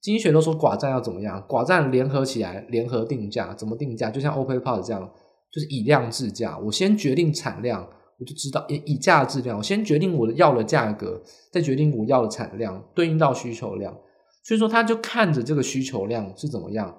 [0.02, 1.40] 经济学都说寡占要怎么样？
[1.48, 4.10] 寡占联合起来，联合定价，怎么定价？
[4.10, 5.08] 就像 OPEC Plus 这样，
[5.52, 6.58] 就是以量制价。
[6.58, 7.88] 我先决定产量，
[8.18, 9.56] 我就知道以以价制量。
[9.56, 13.96] 我先决定我的要的价格，再决定我要的产量，对应到需求量。
[14.44, 16.92] 所以说，他就看着这个需求量是怎么样，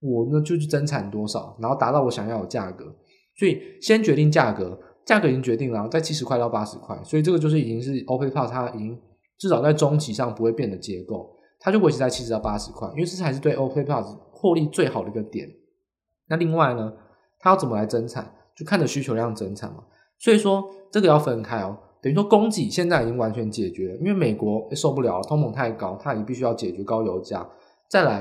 [0.00, 2.84] 我呢就去增产多少，然后达到我想要的价格。
[3.36, 6.96] 所以先决定价格，价格已经决定了，在七十块到八十块。
[7.02, 8.96] 所以这个就是已经是 OPEC Plus 它已经。
[9.36, 11.28] 至少在中期上不会变的结构，
[11.64, 15.48] 它就维持在七十到八十块，因为这才是对 OK Plus 获利最好的一个点。
[16.28, 16.92] 那另外呢，
[17.38, 19.78] 它要怎么来增产，就看着需求量增产嘛。
[20.18, 27.48] 所以说这个要分开哦，等于说供给现在已经完全解决了，因为美国受不了了，通膨太高，它也必须要解决高油价。
[27.88, 28.18] 再来，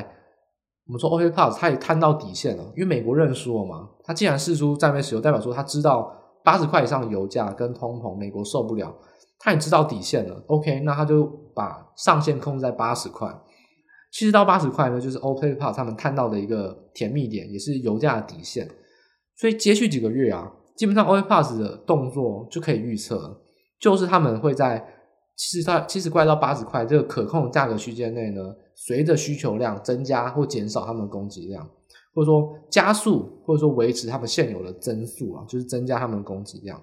[0.88, 6.10] 我们说 OPEC Plus 它也探到底线了，因为美国认输了嘛，它既然释出战备石油，代表说它知道
[6.46, 8.96] 八十块以上的油价跟通膨，美国受不了。
[9.46, 13.30] 他也知道底线了，OK，那他就把上限控制在八十块，
[14.10, 18.66] 七十到八十块呢，就是 OPEC Plus 他们看到的一个甜蜜点，也是油价的底线。
[19.36, 23.42] 所以接续几个月啊，基本上 OPEC Plus 的动作就可以预测，
[23.82, 24.82] 就是他们会在
[25.36, 28.42] 七十到七十块到八十块这个可控价格区间内呢，
[28.74, 31.70] 随着需求量增加或减少他们的供给量，
[32.16, 36.82] 或者说加速或者说维持他们现有的增速啊，就是增加他们的供给量。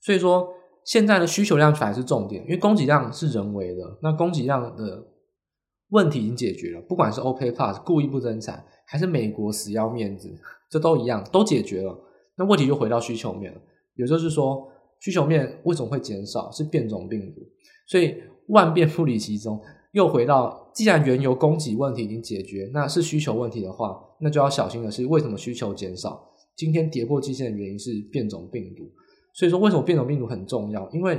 [0.00, 0.48] 所以说。
[0.88, 5.06] 现在的需求量反而是重点，因为供给量是人为的，那供给量的
[5.90, 10.34] 问题已经解决了，不管是 o p e Plus 故意不增产，还是美国死要面子，
[10.70, 11.94] 这都一样，都解决了。
[12.38, 13.60] 那问题就回到需求面了，
[13.96, 14.66] 也就是说，
[15.00, 16.50] 需求面为什么会减少？
[16.50, 17.42] 是变种病毒，
[17.86, 18.14] 所以
[18.46, 19.60] 万变不离其宗，
[19.92, 26.30] 又回到，既然原油供给问题已经解决，那是需求问题的话，那就要小心的是，为什么需求减少？
[26.56, 28.90] 今天跌破季线的原因是变种病毒，
[29.38, 30.90] 所以说为什么变种病毒很重要？
[30.90, 31.16] 因为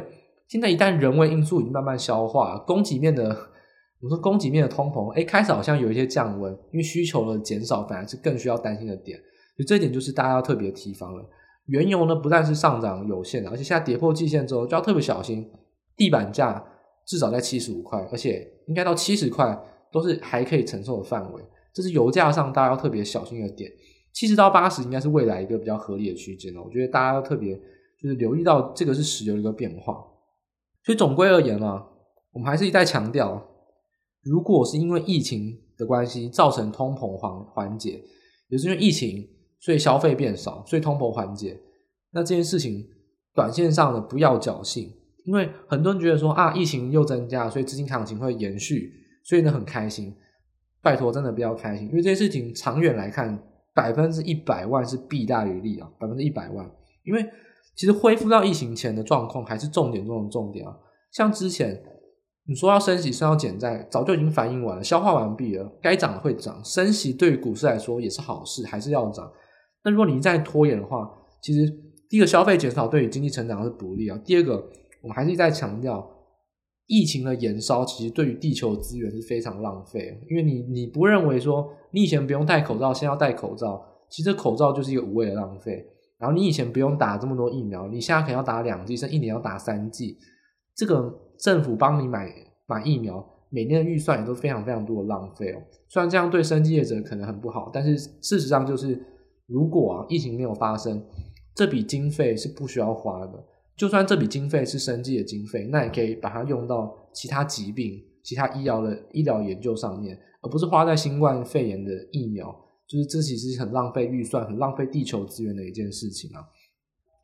[0.50, 9.18] 现在一旦人为因素已经慢慢消化，供给面的，我们说供给面的通膨，哎，开始好像有一些降温，因为需求的减少反而是更需要担心的点。
[9.56, 11.24] 所以这一点就是大家要特别提防了。
[11.68, 15.50] 原油呢，不但是上涨有限的，而且现在跌破季线之后就要特别小心。
[15.96, 16.62] 地板价
[17.06, 19.58] 至少在七十五块，而且应该到七十块
[19.92, 21.42] 都是还可以承受的范围。
[21.74, 23.70] 这是油价上大家要特别小心的点。
[24.12, 26.62] 七十到八十应该是未来一个比较合理的区间了。
[26.62, 27.60] 我觉得大家要特别
[28.02, 29.94] 就是留意到这个是石油的一个变化。
[30.84, 31.86] 所以总归而言啊，
[32.32, 33.46] 我们还是一再强调，
[34.24, 38.02] 如果是因为疫情的关系造成通膨缓缓解，
[38.50, 39.28] 也是因为疫情。
[39.62, 41.60] 所以消费变少，所以通膨缓解。
[42.12, 42.82] 那这件事情，
[43.36, 44.90] 短线上的不要侥幸，
[45.26, 48.90] 因为很多人觉得说啊，疫情又增加，所以资金行情会延续，
[49.26, 50.16] 所以呢很开心。
[50.82, 53.38] 拜托，真的不要开心，因为这件事情长远来看，
[53.76, 56.66] 百分之一百万是弊大于利啊，百分之一百万。
[57.04, 57.22] 因为
[57.80, 60.76] 其实恢复到疫情前的状况还是重点中的重点啊，
[61.14, 61.82] 像之前。
[62.46, 65.72] 你说要升息，升要减债，早就已经反应完了，消化完毕了。
[65.84, 69.32] 该涨的会涨，升息对于股市来说也是好事，还是要涨。
[69.84, 71.08] 那如果你一再拖延的话，
[71.44, 71.72] 其实
[72.10, 74.20] 第一个消费减少对于经济成长是不利啊。
[74.26, 74.56] 第二个，
[75.04, 76.04] 我们还是一再强调，
[76.88, 80.20] 疫情的延烧其实对于地球资源是非常浪费。
[80.28, 85.86] 因为你你不认为说你以前不用戴口罩，现在要戴口罩，其实口罩就是一个无谓的浪费。
[86.20, 90.18] 然后你以前不用打这么多疫苗，你现在可能要打两剂，甚至一年要打三剂，
[90.76, 91.26] 这个。
[91.40, 92.30] 政府帮你买
[92.68, 95.62] 买疫苗，每年的预算也都非常非常多的浪费哦。
[95.88, 99.02] 虽然这样对生计业者可能很不好，但是事实上就是，
[99.48, 101.02] 如果啊疫情没有发生，
[101.56, 103.42] 这笔经费是不需要花的。
[103.78, 112.54] 就算这笔经费是生计的经费，那也可以把它用到其他疾病、其他医疗的医疗研究上面，而不是花在新冠肺炎的疫苗。
[112.90, 116.44] 就是这其实是很浪费预算、很浪费地球资源的一件事情啊。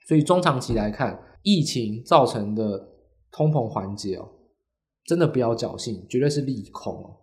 [0.08, 2.92] 所以中长期来看，疫情造成的。
[3.38, 4.30] 通膨缓解哦，
[5.04, 7.18] 真的不要侥幸，绝对是利空哦。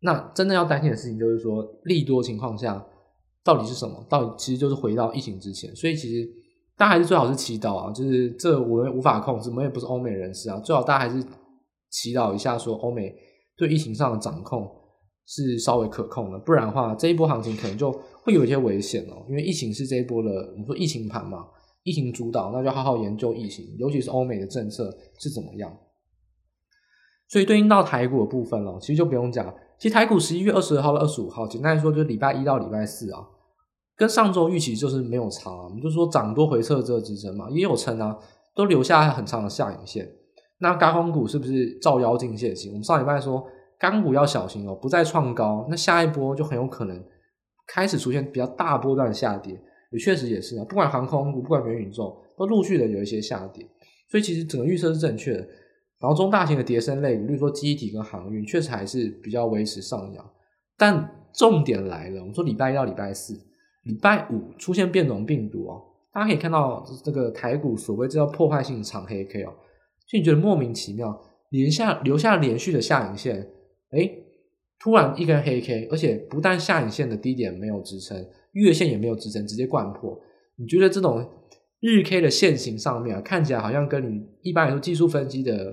[0.00, 2.86] 那真的要担心的事情就是说，利多情况下
[3.42, 4.06] 到底是什么？
[4.10, 5.74] 到底其实就是回到疫情之前。
[5.74, 6.28] 所以其实
[6.76, 11.26] 大家还是最好是祈祷啊，就是这我们无法控制，我们也不是欧美人士啊，最好大家还是
[11.88, 13.16] 祈祷一下，说欧美
[13.56, 14.70] 对疫情上的掌控
[15.26, 19.24] 是稍微可控的，不然的话这一波行情可能就会有一些危险哦。
[19.28, 21.46] 因为疫情是这一波的，我们说疫情盘嘛。
[21.84, 25.76] 疫情主导，那就好好研究疫情，尤其是欧美的政策是怎么样。
[27.26, 29.52] 所以对应到台股的部分了，其实就不用讲。
[29.80, 33.26] 其实台股十一月二十号到二十五号，简单来说就是礼拜一到礼拜四啊，
[33.96, 35.50] 跟上周预期就是没有差。
[35.50, 38.16] 我们就说涨多回撤这个支撑嘛，也有撑啊，
[38.54, 40.08] 都留下很长的下影线。
[40.58, 42.70] 那轧空股是不是照妖镜现形？
[42.70, 43.44] 我们上礼拜说
[43.82, 47.04] 钢股要小心哦，不再创高，那下一波就很有可能
[47.66, 49.60] 开始出现比较大波段下跌。
[49.90, 53.66] 也确实也是啊，不管航空股，不管元宇宙，都陆续的有一些下跌，
[54.08, 55.40] 所以其实整个预测是正确的。
[55.98, 60.30] 然后中大型的跌升类，比如说机体跟航运，确实还是比较维持上扬。
[60.78, 63.34] 但重点来了，我们说礼拜一到礼拜四，
[63.82, 69.52] 礼拜五出现变种病毒哦，大家可以看到这个台股所谓这叫破坏性长黑 K 哦，
[70.08, 73.46] 就你觉得莫名其妙，连下留下连续的下影线，
[73.92, 74.24] 诶，
[74.78, 78.26] 突然一根黑 K，而且不但下影线的低点没有支撑。
[78.52, 80.20] 月线也没有支撑，直接灌破。
[80.56, 81.26] 你觉得这种
[81.80, 85.72] 日 K 的线型上面啊，看起来好像跟你一般来说技术分析的，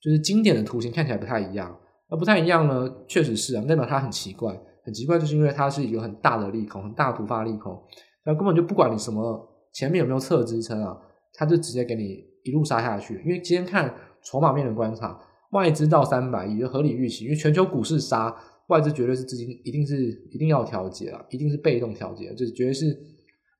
[0.00, 1.78] 就是经典的图形看起来不太一样。
[2.10, 4.52] 那不太一样呢，确实是啊，代表它很奇怪，
[4.84, 7.80] 很奇怪，就是因为它是一个很大的利空，很大突发利空，
[8.26, 10.96] 那根本就不管你什么前面有没有侧支撑啊，
[11.32, 13.22] 它就直接给你一路杀下去。
[13.24, 15.18] 因为今天看筹码面的观察，
[15.54, 18.36] 外资到三百亿，合理预期，因为全球股市杀。
[18.68, 22.98] 外资绝对是资金，一定是一定要调节了，一定是被动调节，就是绝对是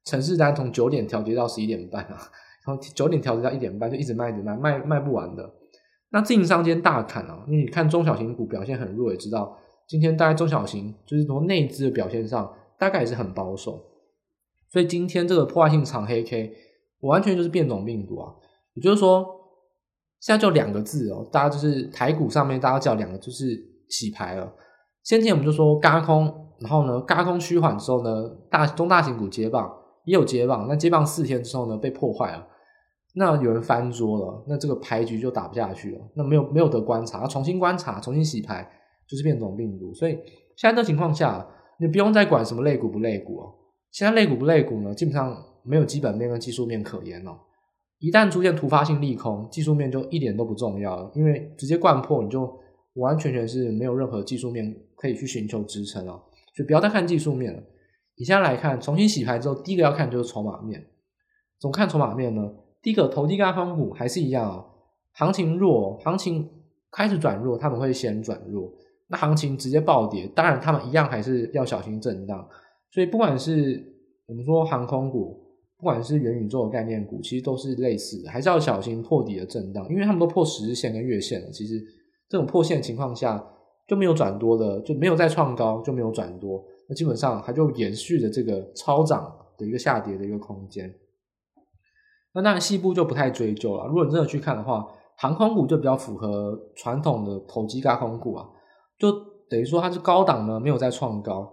[0.06, 2.18] 程式单从九点调节到十一点半啊，
[2.64, 5.52] 从九点调节到一点半就一直卖，一直卖，卖卖不完的。
[6.08, 13.84] 那自营商今天大砍啊，因为你看中小型股表现很弱，也知道今天大概中小型就是从内资的表现上大概也是很保守，
[14.70, 16.50] 所以今天这个破坏性长黑 K
[17.00, 18.32] 完全就是变种病毒啊，
[18.72, 19.26] 也就是说
[20.24, 24.50] 现在就两个字哦，大家就是台股上面大家叫两个就是洗牌了。
[25.02, 29.70] 先前我们就说轧空，然后呢，轧空虚缓之后呢，大中大型股接棒
[30.06, 32.46] 也有接棒，那接棒四天之后呢，被破坏了。
[33.16, 36.00] 那有人翻桌了，那这个牌局就打不下去了。
[36.14, 38.66] 那没有没有得观察，重新观察，重新洗牌，
[39.06, 39.92] 就是变种病毒。
[39.92, 40.18] 所以
[40.56, 41.46] 现在这情况下，
[41.78, 43.52] 你不用再管什么类股不类股哦。
[43.90, 47.32] 现在类股不类股呢，基本上没有基本面跟技术面可言哦。
[48.04, 52.42] 一旦出现突发性利空，技术面就一点都不重要了，因为直接灌破，你就
[52.96, 56.22] 完完全全是没有任何技术面可以去寻求支撑了。
[56.54, 57.62] 就不要再看技术面了。
[58.16, 60.84] 你现在来看，重新洗牌之后，第一个要看就是筹码面。
[61.58, 62.52] 怎么看筹码面呢？
[62.82, 64.62] 第一个，投机轧空股还是一样啊，
[65.12, 66.46] 行情弱，行情
[66.90, 68.70] 开始转弱，他们会先转弱。
[69.06, 72.46] 那行情直接暴跌，当然他们一样还是要小心震荡。
[72.90, 73.82] 所以不管是
[74.26, 75.43] 我们说航空股，
[75.84, 81.50] 不管是元宇宙的概念股，其实都是类似的，还是要小心破底的震荡，因为他们都破十日线跟月线了。
[81.50, 81.78] 其实
[82.26, 83.46] 这种破线的情况下
[83.86, 90.90] 就没有转多的，就没有再创高，就没有转多，那基本上它就延续着这个超涨的一个下跌的一个空间。
[92.32, 93.86] 那当然，细部就不太追究了。
[93.86, 94.86] 如果你真的去看的话，
[95.18, 98.48] 航空股就比较符合传统的投机轧空股啊，
[98.98, 99.12] 就
[99.50, 101.52] 等于说它是高档呢，没有再创高，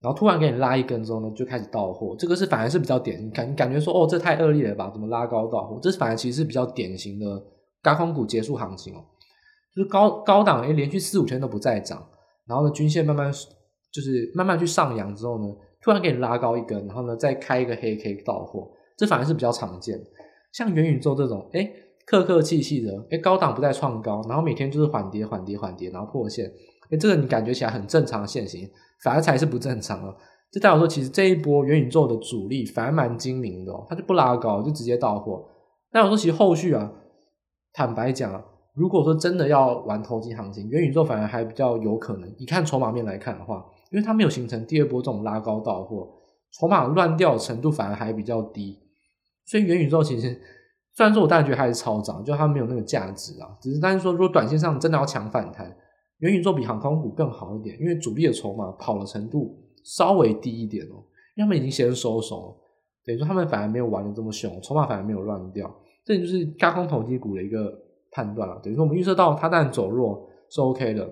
[0.00, 2.14] 然后突然给你拉一根之后呢，就开始到货。
[2.18, 4.90] 这个是反而是比较典，型感感觉说哦，这太恶劣了吧？
[4.90, 5.78] 怎么拉高到货？
[5.82, 7.26] 这反而其实是比较典型的
[7.82, 9.04] 高空股结束行情哦，
[9.74, 12.06] 就是高高档诶连续四五天都不再涨，
[12.46, 13.32] 然后呢均线慢慢
[13.90, 19.98] 就是慢慢去上扬之后呢，突然给你拉高一根，然后呢再开一个黑 K 到货，这反而是比较常见。
[20.52, 21.70] 像元宇宙这种，哎，
[22.06, 26.50] 客客气气的，哎，高档不再创高，然后每天就是缓跌、缓跌、缓跌，然后破线，
[26.90, 28.68] 哎，这个你感觉起来很正常的线型，
[29.02, 30.16] 反而才是不正常了。
[30.50, 35.46] 这代表说，其实这一波元宇宙的主力反而蛮精明的哦，他就不拉高，就直接到货。
[35.92, 36.90] 那我说，其实后续啊，
[37.72, 38.42] 坦白讲，
[38.74, 42.34] 如果说真的要玩投机行情，元宇宙反而还比较有可能。
[42.38, 46.08] 你看筹码面来看的话，因为它没有形成第二波这种拉高到货，
[46.58, 48.78] 筹码乱掉的程度反而还比较低。
[49.44, 50.40] 所以元宇宙其实
[50.94, 53.48] 虽然说，我当然觉得它是超涨，就它没有那个价值啊。
[53.60, 55.76] 只是但是说，如果短线上真的要抢反弹，
[56.18, 61.02] 元宇宙比航空股更好一点，因为主力的筹码跑的程度稍微低一点哦，
[61.36, 62.56] 因为他们已经先收手，
[63.04, 65.72] 等于说他们反而没有玩的这么凶，筹码反而没有乱掉。
[66.04, 67.72] 这就是加空投机股的一个
[68.10, 68.58] 判断了。
[68.62, 71.08] 等于说我们预测到它当然走弱是 OK 的，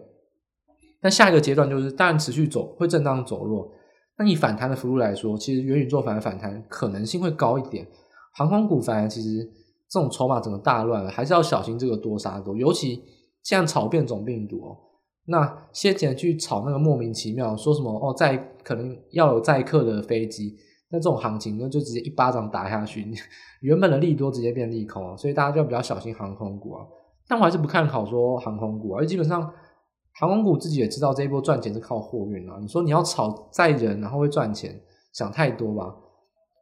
[1.01, 3.71] 但下一个阶段就是当然持续走会震荡走弱。
[4.19, 7.87] 那以反弹的幅度来说，其实元宇宙反而反弹可能性会高一点。
[8.33, 9.45] 航空股反而其实
[9.89, 13.03] 这种筹码整个大乱了，还是要小心这个多杀多，尤其
[13.43, 14.77] 像炒变种病毒哦。
[15.27, 20.57] 那先前去炒那个莫名其妙说什么哦，载可能要有载客的飞机，
[20.91, 23.05] 那这种行情呢就直接一巴掌打下去，
[23.61, 26.87] 原本的利多直接变利空啊，所以大家就比较小心航空股啊。
[27.29, 29.53] 但我还是不看好说航空股啊，而基本上
[30.15, 32.57] 航空股自己也知道这一波赚钱是靠货运啊。
[32.61, 34.81] 你说你要炒载人然后会赚钱，
[35.13, 35.93] 想太多吧。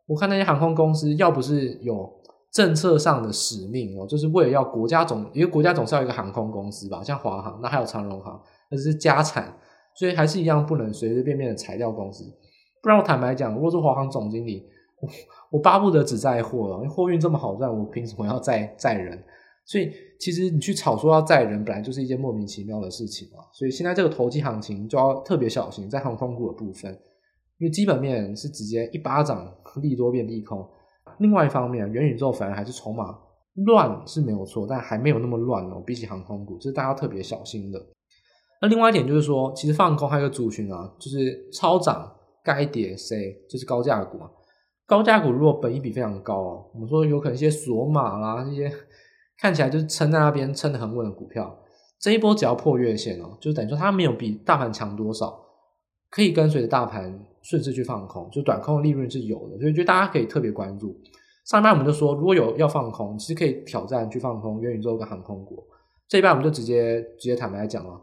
[0.06, 2.10] 我看那些航空公司，要不是有
[2.50, 8.40] 政策上的使命哦，就是为了要国家总，因为国家总是要一个航空公司吧，像华航，那还有长荣航，
[8.74, 9.56] 那是家产，
[9.94, 12.24] 所以还是一样不能随随便便的裁掉公司。
[12.82, 14.66] 不然我坦白讲，如果是华航总经理，
[15.00, 15.08] 我
[15.52, 19.22] 我巴不得只载货了，因为货运这么好赚，我凭什么要载载人？
[19.64, 23.44] 所以其实你去炒说要载人，本来就是一件莫名其妙的事情嘛。
[23.52, 26.92] 所以现在这个投机行情就要特别小心，在航空股的部分。
[27.58, 30.68] 因为基本面是直接一巴掌利多变利空，
[31.18, 33.16] 另外一方面，元宇宙反而还是筹码
[33.64, 35.80] 乱是没有错，但还没有那么乱哦。
[35.86, 37.80] 比起航空股，这是大家要特别小心的。
[38.60, 42.10] 那另外一点就是说，其实放空还有一个族群啊，就是超涨
[42.42, 44.30] 该跌谁，就是高价股啊。
[44.86, 48.72] 高价股如果本益比非常高啊，我们说有可能一些锁码啦，这些
[49.38, 51.58] 看起来就是撑在那边撑得很稳的股票，
[51.98, 55.38] 这一波只要破月线哦，就等于说它没有比大盘强多少，
[56.10, 57.26] 可以跟随着大盘。
[57.46, 60.98] 顺势去放空，就短空利润是有的，所以就大家可以特别关注。
[61.44, 65.62] 上一半我们就说，如果有要放空，其实可以挑战去放空元宇宙跟航空股。
[66.08, 68.00] 这一半我们就直接直接坦白来讲了，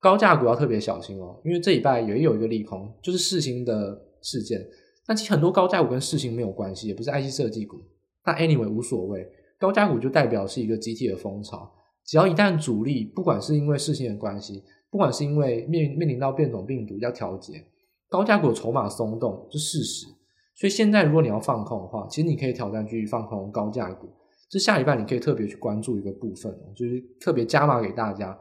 [0.00, 4.64] 高价股要特别小心哦，因为这一半也有一个利空，就是世芯的事件。
[5.06, 7.78] 但其实很多高价股跟世芯没有关系，也不是 IC 设计股。
[8.22, 9.26] 但 anyway 无所谓，
[9.58, 11.70] 高价股就代表是一个集体的风潮，
[12.04, 17.64] 只要一旦主力不管是因为世芯的关系，不管是因为面面临到变种病毒要调节。
[18.08, 20.06] 高价股筹码松动是事实，
[20.54, 24.08] 所以现在如果你要放空的话，其实你可以挑战去放空高价股。
[24.50, 28.38] 这下礼拜你可以特别去关注一个部分，就是特别加码给大家。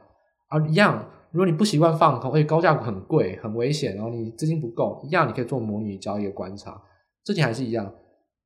[0.49, 1.05] 而一样，
[1.37, 6.81] 如果你不习惯放空，而且高价股很贵、很危险，然后你资金不够，一样你可以做模拟交易的观察。
[7.23, 7.93] 这点还是一样，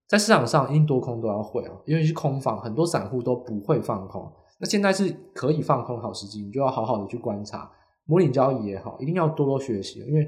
[0.10, 4.30] 在市场上，一定多空都要会啊，因为是空方，很多散户都不会放空。
[4.60, 7.72] 那现在是可以放空好时机，你就要好好的去观察，
[8.06, 10.28] 模拟交易也好，一定要多多学习，因为。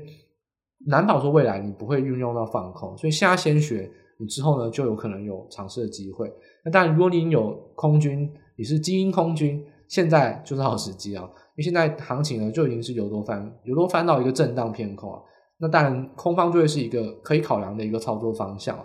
[0.86, 3.90] 难保说未来你不会运用到放空，所以现在先学，
[4.20, 6.30] 你之后呢就有可能有尝试的机会。
[6.66, 15.20] 那当然，如果你有空军，你是精英空军，现在就是好时机啊，因为现在行情呢就已经是由多翻，由多翻到一个震荡偏空啊。
[15.60, 18.78] 那当然，空方就会是一个可以考量的一个操作方向。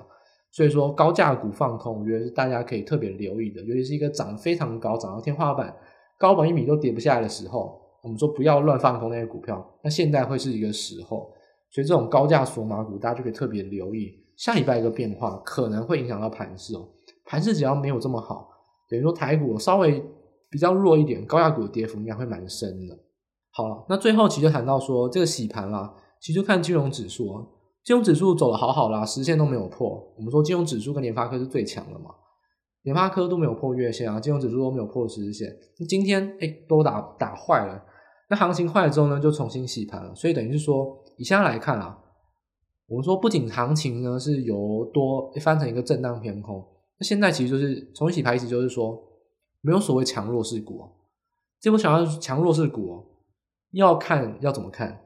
[0.51, 5.75] 所以说，高价股放空，我觉得是大家可以特别留意的，尤其是一个涨非常高、涨到天花板、
[6.19, 9.63] 高本一米都跌不下来的时候，我们说不要乱放空那些股票。
[9.83, 11.31] 那现在会是一个时候，
[11.71, 14.15] 所以这种高价索马股，大家就可以特别留意。
[14.37, 16.89] 下礼拜一个变化可能会影响到盘势哦。
[17.25, 18.49] 盘势只要没有这么好，
[18.89, 20.03] 等于说台股稍微
[20.51, 22.99] 比较弱一点，高压股的跌幅应该会蛮深的。
[23.51, 27.45] 好了，那最后其实就谈到说这个洗盘啦，其实就看金融指数啊。
[27.85, 30.13] 金融指数走的好好啦，十线都没有破。
[30.17, 32.11] 我们说金融指数跟联发科是最强的嘛，
[32.83, 35.49] 联发科都没有破月线啊，金融指数都没有破十日线。
[35.89, 37.83] 今天哎，都打打坏了。
[38.29, 40.15] 那行情坏了之后呢，就重新洗盘了。
[40.15, 41.99] 所以等于是说，以现在来看啊，
[42.89, 46.63] 我们说不仅行情呢是由多翻成一个震荡偏空，
[47.01, 49.03] 那现在其实就是重洗盘，意思就是说
[49.61, 50.89] 没有所谓强弱势股。
[51.61, 53.05] 这波想要强弱势股，
[53.73, 55.01] 要看要怎么看？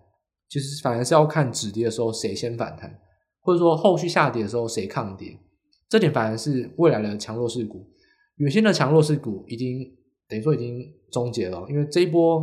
[0.48, 3.00] 其实反而是要看止跌的时候谁先反弹，
[3.40, 5.38] 或者说后续下跌的时候谁抗跌，
[5.88, 7.88] 这点反而是未来的强弱势股。
[8.36, 9.90] 原先的强弱势股已经
[10.28, 12.42] 等于说已经终结了，因为这一波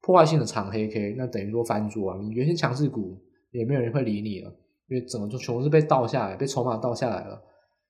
[0.00, 2.18] 破坏性的长黑 K，那等于说翻桌啊！
[2.20, 3.18] 你原先强势股
[3.50, 4.50] 也没有人会理你了，
[4.88, 7.42] 因为整个就全部是被倒下来，被筹码倒下来了。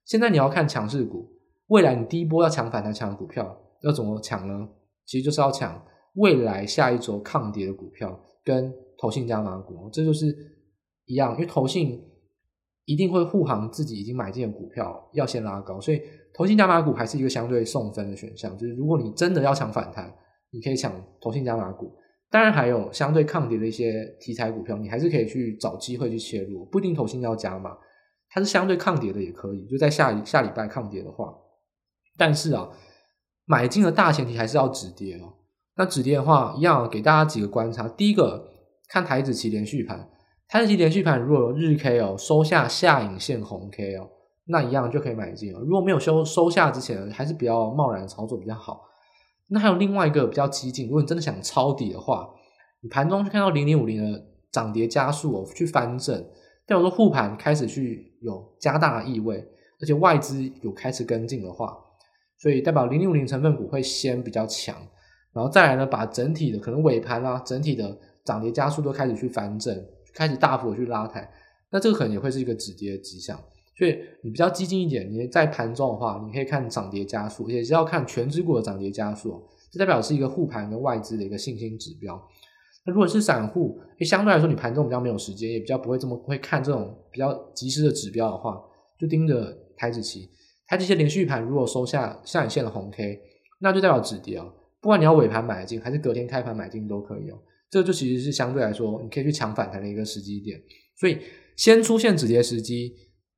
[0.07, 1.29] 现在你要看强势股，
[1.71, 4.69] 未来你第一波要抢反弹抢的股票要怎么抢呢？
[5.05, 5.83] 其实就是要抢
[6.15, 8.73] 未来下一周抗跌的股票跟。
[9.03, 10.27] 投信加码股，这就是
[11.07, 11.99] 一样，因为投信
[12.85, 16.03] 一定会护航自己已经买进的股票，要先拉高，所以
[16.35, 18.55] 投信加码股还是一个相对送分的选项。
[18.59, 20.15] 就是如果你真的要抢反弹，
[20.51, 21.91] 你可以抢投信加码股。
[22.31, 27.75] 当然还有相对抗跌的一些题材股票，你还是可以去找机会去切入，不一定投信要加码，
[28.29, 29.65] 它是相对抗跌的也可以。
[29.65, 31.35] 就在下下礼拜抗跌的话，
[32.21, 32.69] 但是啊，
[33.47, 35.33] 买进的大前提还是要止跌哦。
[35.77, 38.49] 那止跌的话，一样给大家几个观察，第一个。
[38.93, 40.11] 看台指期连续盘，
[40.49, 44.09] 台指期连续盘如果有日 K 哦收下下影线红 K 哦，
[44.47, 45.61] 那一样就可以买进了。
[45.61, 48.81] 如果没有收收下之前，还是比较贸然操作比较好。
[49.49, 52.29] 那还有另外一个比较激进，如果你真的想抄底的话，
[52.83, 56.21] 你盘中去看到零零五零的涨跌加速哦，去翻正，
[56.67, 59.37] 代表说护盘开始去有加大意味，
[59.81, 61.79] 而且外资有开始跟进的话，
[62.41, 64.75] 所以代表零零五零成分股会先比较强，
[65.33, 67.99] 然后再来呢，把整体的可能尾盘啊，整体的。
[68.23, 69.75] 涨跌加速都开始去翻正，
[70.15, 71.29] 开始大幅的去拉抬，
[71.71, 73.37] 那这个可能也会是一个止跌的迹象。
[73.77, 82.23] 所以你比较激进一点，你在盘中的话，你可以看涨跌加速，也是要看权值股的涨跌加速，这代表是一个护盘跟外资的一个信心指标。
[82.85, 88.63] 那如果是散户，诶，相对来说你盘中比较没有时间，也比较不会这么会看这种比较及时的指标的话，
[88.99, 90.29] 就盯着台指期，
[90.71, 93.21] 它这些连续盘如果收下下影线的红 K，
[93.59, 94.53] 那就代表止跌哦。
[94.81, 97.39] 不管你要尾盘买进还是隔天开盘买进都可以哦。
[97.69, 100.63] 这就其实是相对来说，你可以去抢反弹的一个时机点。
[100.95, 101.19] 所以
[101.57, 102.95] 先出现止跌时机，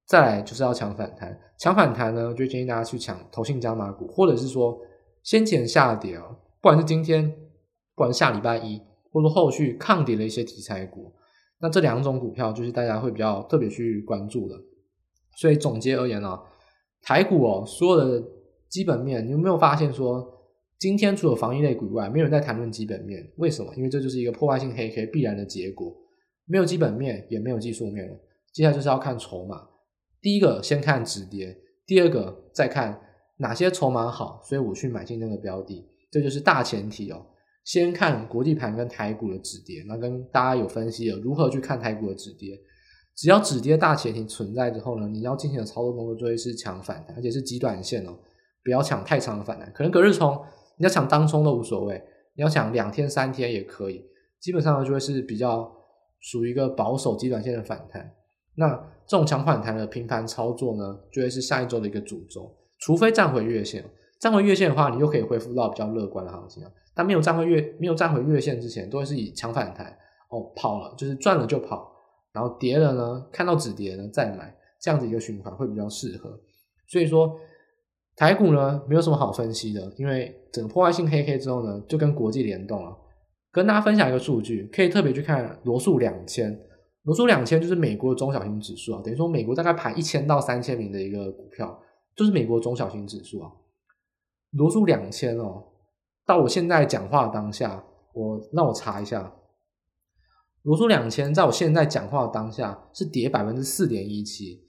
[0.06, 1.40] 再来就是要抢反弹。
[1.58, 4.78] 抢反弹呢，就建议大家去抢投信加码股，或者是说
[5.22, 6.24] 先前下跌啊，
[6.60, 7.36] 不管是今天，不
[7.94, 8.78] 管是下礼拜一，
[9.10, 11.10] 或者说后续抗跌的一些题材股，
[11.60, 14.54] 那这两种股票就是大家会比较特别去关注的。
[15.38, 16.38] 所以总结而言啊，
[17.02, 18.26] 台股哦，所有的
[18.68, 20.28] 基本面，你有没有发现说？
[20.78, 23.24] 今天除了防疫类股以外，没有人在谈论基本面。
[23.36, 23.72] 为什么？
[23.76, 25.94] 因为这就是一个破坏性黑 K 必然的结果。
[26.44, 28.16] 没有基本面，也没有技术面了。
[28.52, 29.62] 接下来就是要看筹码。
[30.20, 33.00] 第一个先看止跌，第二个再看
[33.36, 35.86] 哪些筹码好，所以我去买进那个标的。
[36.10, 37.24] 这就是大前提哦。
[37.64, 42.58] 先看国际盘跟台股的止跌，那跟大家有分析了如何去看台股的止跌。
[43.14, 48.16] 只要止跌大前提存在之后呢，你要进行的操作动作就会是抢反弹，而且是极短线哦，
[48.64, 50.38] 不要抢太长的反弹，可能隔日冲。
[50.78, 52.02] 你要抢当冲都无所谓，
[52.34, 54.02] 你要抢两天三天也可以，
[54.40, 55.70] 基本上呢就会是比较
[56.20, 58.10] 属于一个保守极短线的反弹。
[58.56, 58.68] 那
[59.06, 63.84] 这种抢反弹的频繁操作呢，就会是下一周的一个主轴，除非站回月线，
[64.18, 66.64] 站回月线的话，你又可以恢复到比较乐观的行情。
[66.94, 69.86] 但没有站回月，没有站回月线之前，都会是以抢反弹
[70.30, 71.91] 哦，跑了就是赚了就跑，
[72.32, 76.40] 然后跌了呢，看到止跌呢再买，这样子一个循环会比较适合。
[76.88, 77.38] 所以说。
[78.14, 82.94] 台股呢，没有什么好分析的，因为整个破坏性黑 K 之后呢，就跟国际联动了。
[83.50, 86.60] 跟大家分享一个数据，可以特别去看罗素两千，
[87.04, 91.80] 罗素两千就是美国的中小型指数啊，等于说美国大概排一千到三千名的一个股票，
[92.14, 93.50] 就是美国中小型指数啊。
[94.50, 95.64] 罗素两千哦，
[96.26, 99.34] 到我现在讲话当下，我让我查一下，
[100.62, 104.60] 罗素两千在我现在讲话的当下是跌百分之四点一七。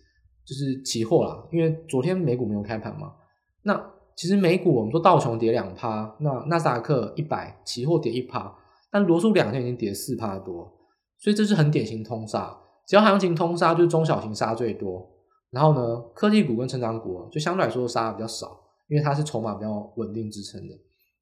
[0.45, 3.13] 就是期货啦，因为昨天美股没有开盘嘛。
[3.61, 3.81] 那
[4.13, 8.53] 其实美股我们说道琼跌两趴，那纳斯达克一百期货跌一趴，
[8.91, 10.69] 但罗素两千已经跌四趴多，
[11.17, 12.59] 所以这是很典型通杀。
[12.85, 15.09] 只要行情通杀，就是中小型杀最多。
[15.49, 20.73] 然后呢，科技股跟成长股就相对来说杀的比较少，因为它是筹码比较稳定支撑的。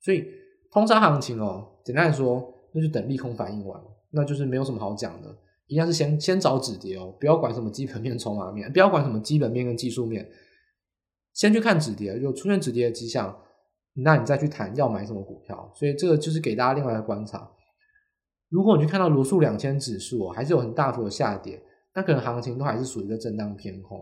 [0.04, 0.26] 所以
[0.72, 5.36] 通杀行情哦，简单来说，那就等利空反应完了，那就是没有什么好讲的。
[5.68, 10.30] 一样是先先找止跌哦，不要管什么基本面、筹码面，不要管什么基本面跟技术面，
[11.34, 12.20] 先去看止跌。
[12.20, 13.38] 有出现止跌的迹象，
[13.94, 15.72] 那你再去谈要买什么股票。
[15.74, 17.50] 所以这个就是给大家另外一个观察。
[18.50, 21.62] 如果你去看到罗素两千指数还是有很大幅的下跌，
[21.96, 23.98] 那可能行情都还是属于一个震荡偏空。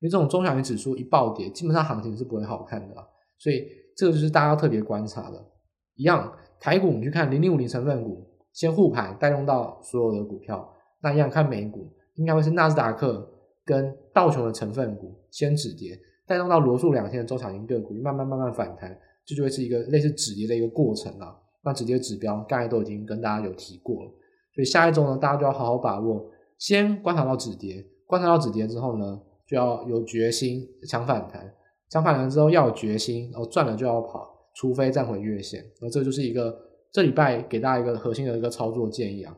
[0.00, 2.94] 因为这种中小型指数一暴跌，基本上行情是不会好看的。
[3.38, 5.42] 所以这个就是大家要特别观察的。
[5.94, 10.66] 一样，台股你去看零零五零成分股，先护盘带动到所有的股票。
[11.02, 13.30] 那一样看美股，应该会是纳斯达克
[13.66, 21.38] 跟道琼的成分股先止跌，带动到罗素两千的中小型个股，慢慢慢慢反弹，这就会是一个类似止跌的一个过程了。
[21.62, 24.10] 那止跌指标刚才都已经跟大家有提过了，
[24.54, 31.52] 所以下一周呢，大家就要好好把握，先观察到止跌，观察到止跌之后呢，就要有决心抢反弹，
[31.90, 35.64] 抢反弹之后要有决心，然后赚了就要跑，除非站回月线。
[35.80, 36.54] 那这就是一个
[36.94, 39.36] 这礼拜给大家一个核心的一个操作建议啊。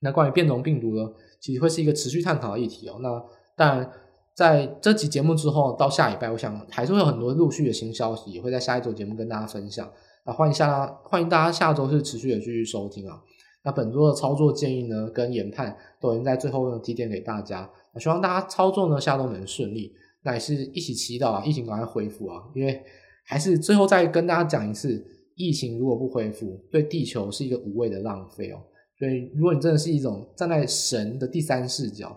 [0.00, 2.98] 那关于变种病毒呢，其实会是一个持续探讨的议题哦。
[3.00, 3.24] 那
[3.56, 3.90] 但，
[4.36, 9.90] 在这期节目之后到下礼拜，我想还是会有很多陆续的新消息，也会在下一周节目跟大家分享。
[10.26, 13.18] 那欢迎下欢迎大家下周是持续的继续收听啊。
[13.64, 17.70] 那本周的操作建议呢，跟研判都已经在最后呢提点给大家。
[17.94, 22.42] 那希望大家操作呢下周能顺利，那也是一起祈祷啊，疫情赶快恢复啊。
[22.54, 22.82] 因为
[23.24, 25.02] 还是最后再跟大家讲一次，
[25.36, 28.60] 疫情如果不恢复，对地球是一个无谓的浪费哦。
[28.98, 32.16] 所以，如果你真的是一种站在神的第三视角，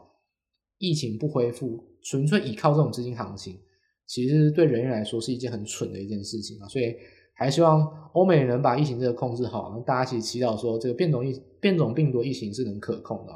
[0.78, 3.57] 疫情不恢复，纯粹依靠这种资金行情，
[4.05, 6.68] 其实对人类来说是一件很蠢的一件事情啊。
[6.68, 6.95] 所以，
[7.34, 7.82] 还希望
[8.13, 13.34] 欧美人把疫情这个控制好，大家一起祈祷说这个变种疫变种病毒疫情是能可控的。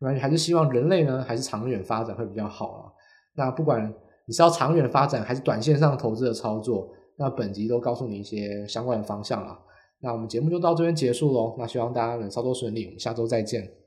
[0.00, 2.92] 那还是希望人类呢，还是长远发展会比较好啊。
[3.34, 3.90] 那不管
[4.26, 9.58] 你是要长远发展，还是短线上投资的操作，那本集都告诉你一些相关的方向了。
[10.00, 11.54] 那我们节目就到这边结束喽。
[11.58, 13.81] 那希望大家能操作顺利，我们下周再见。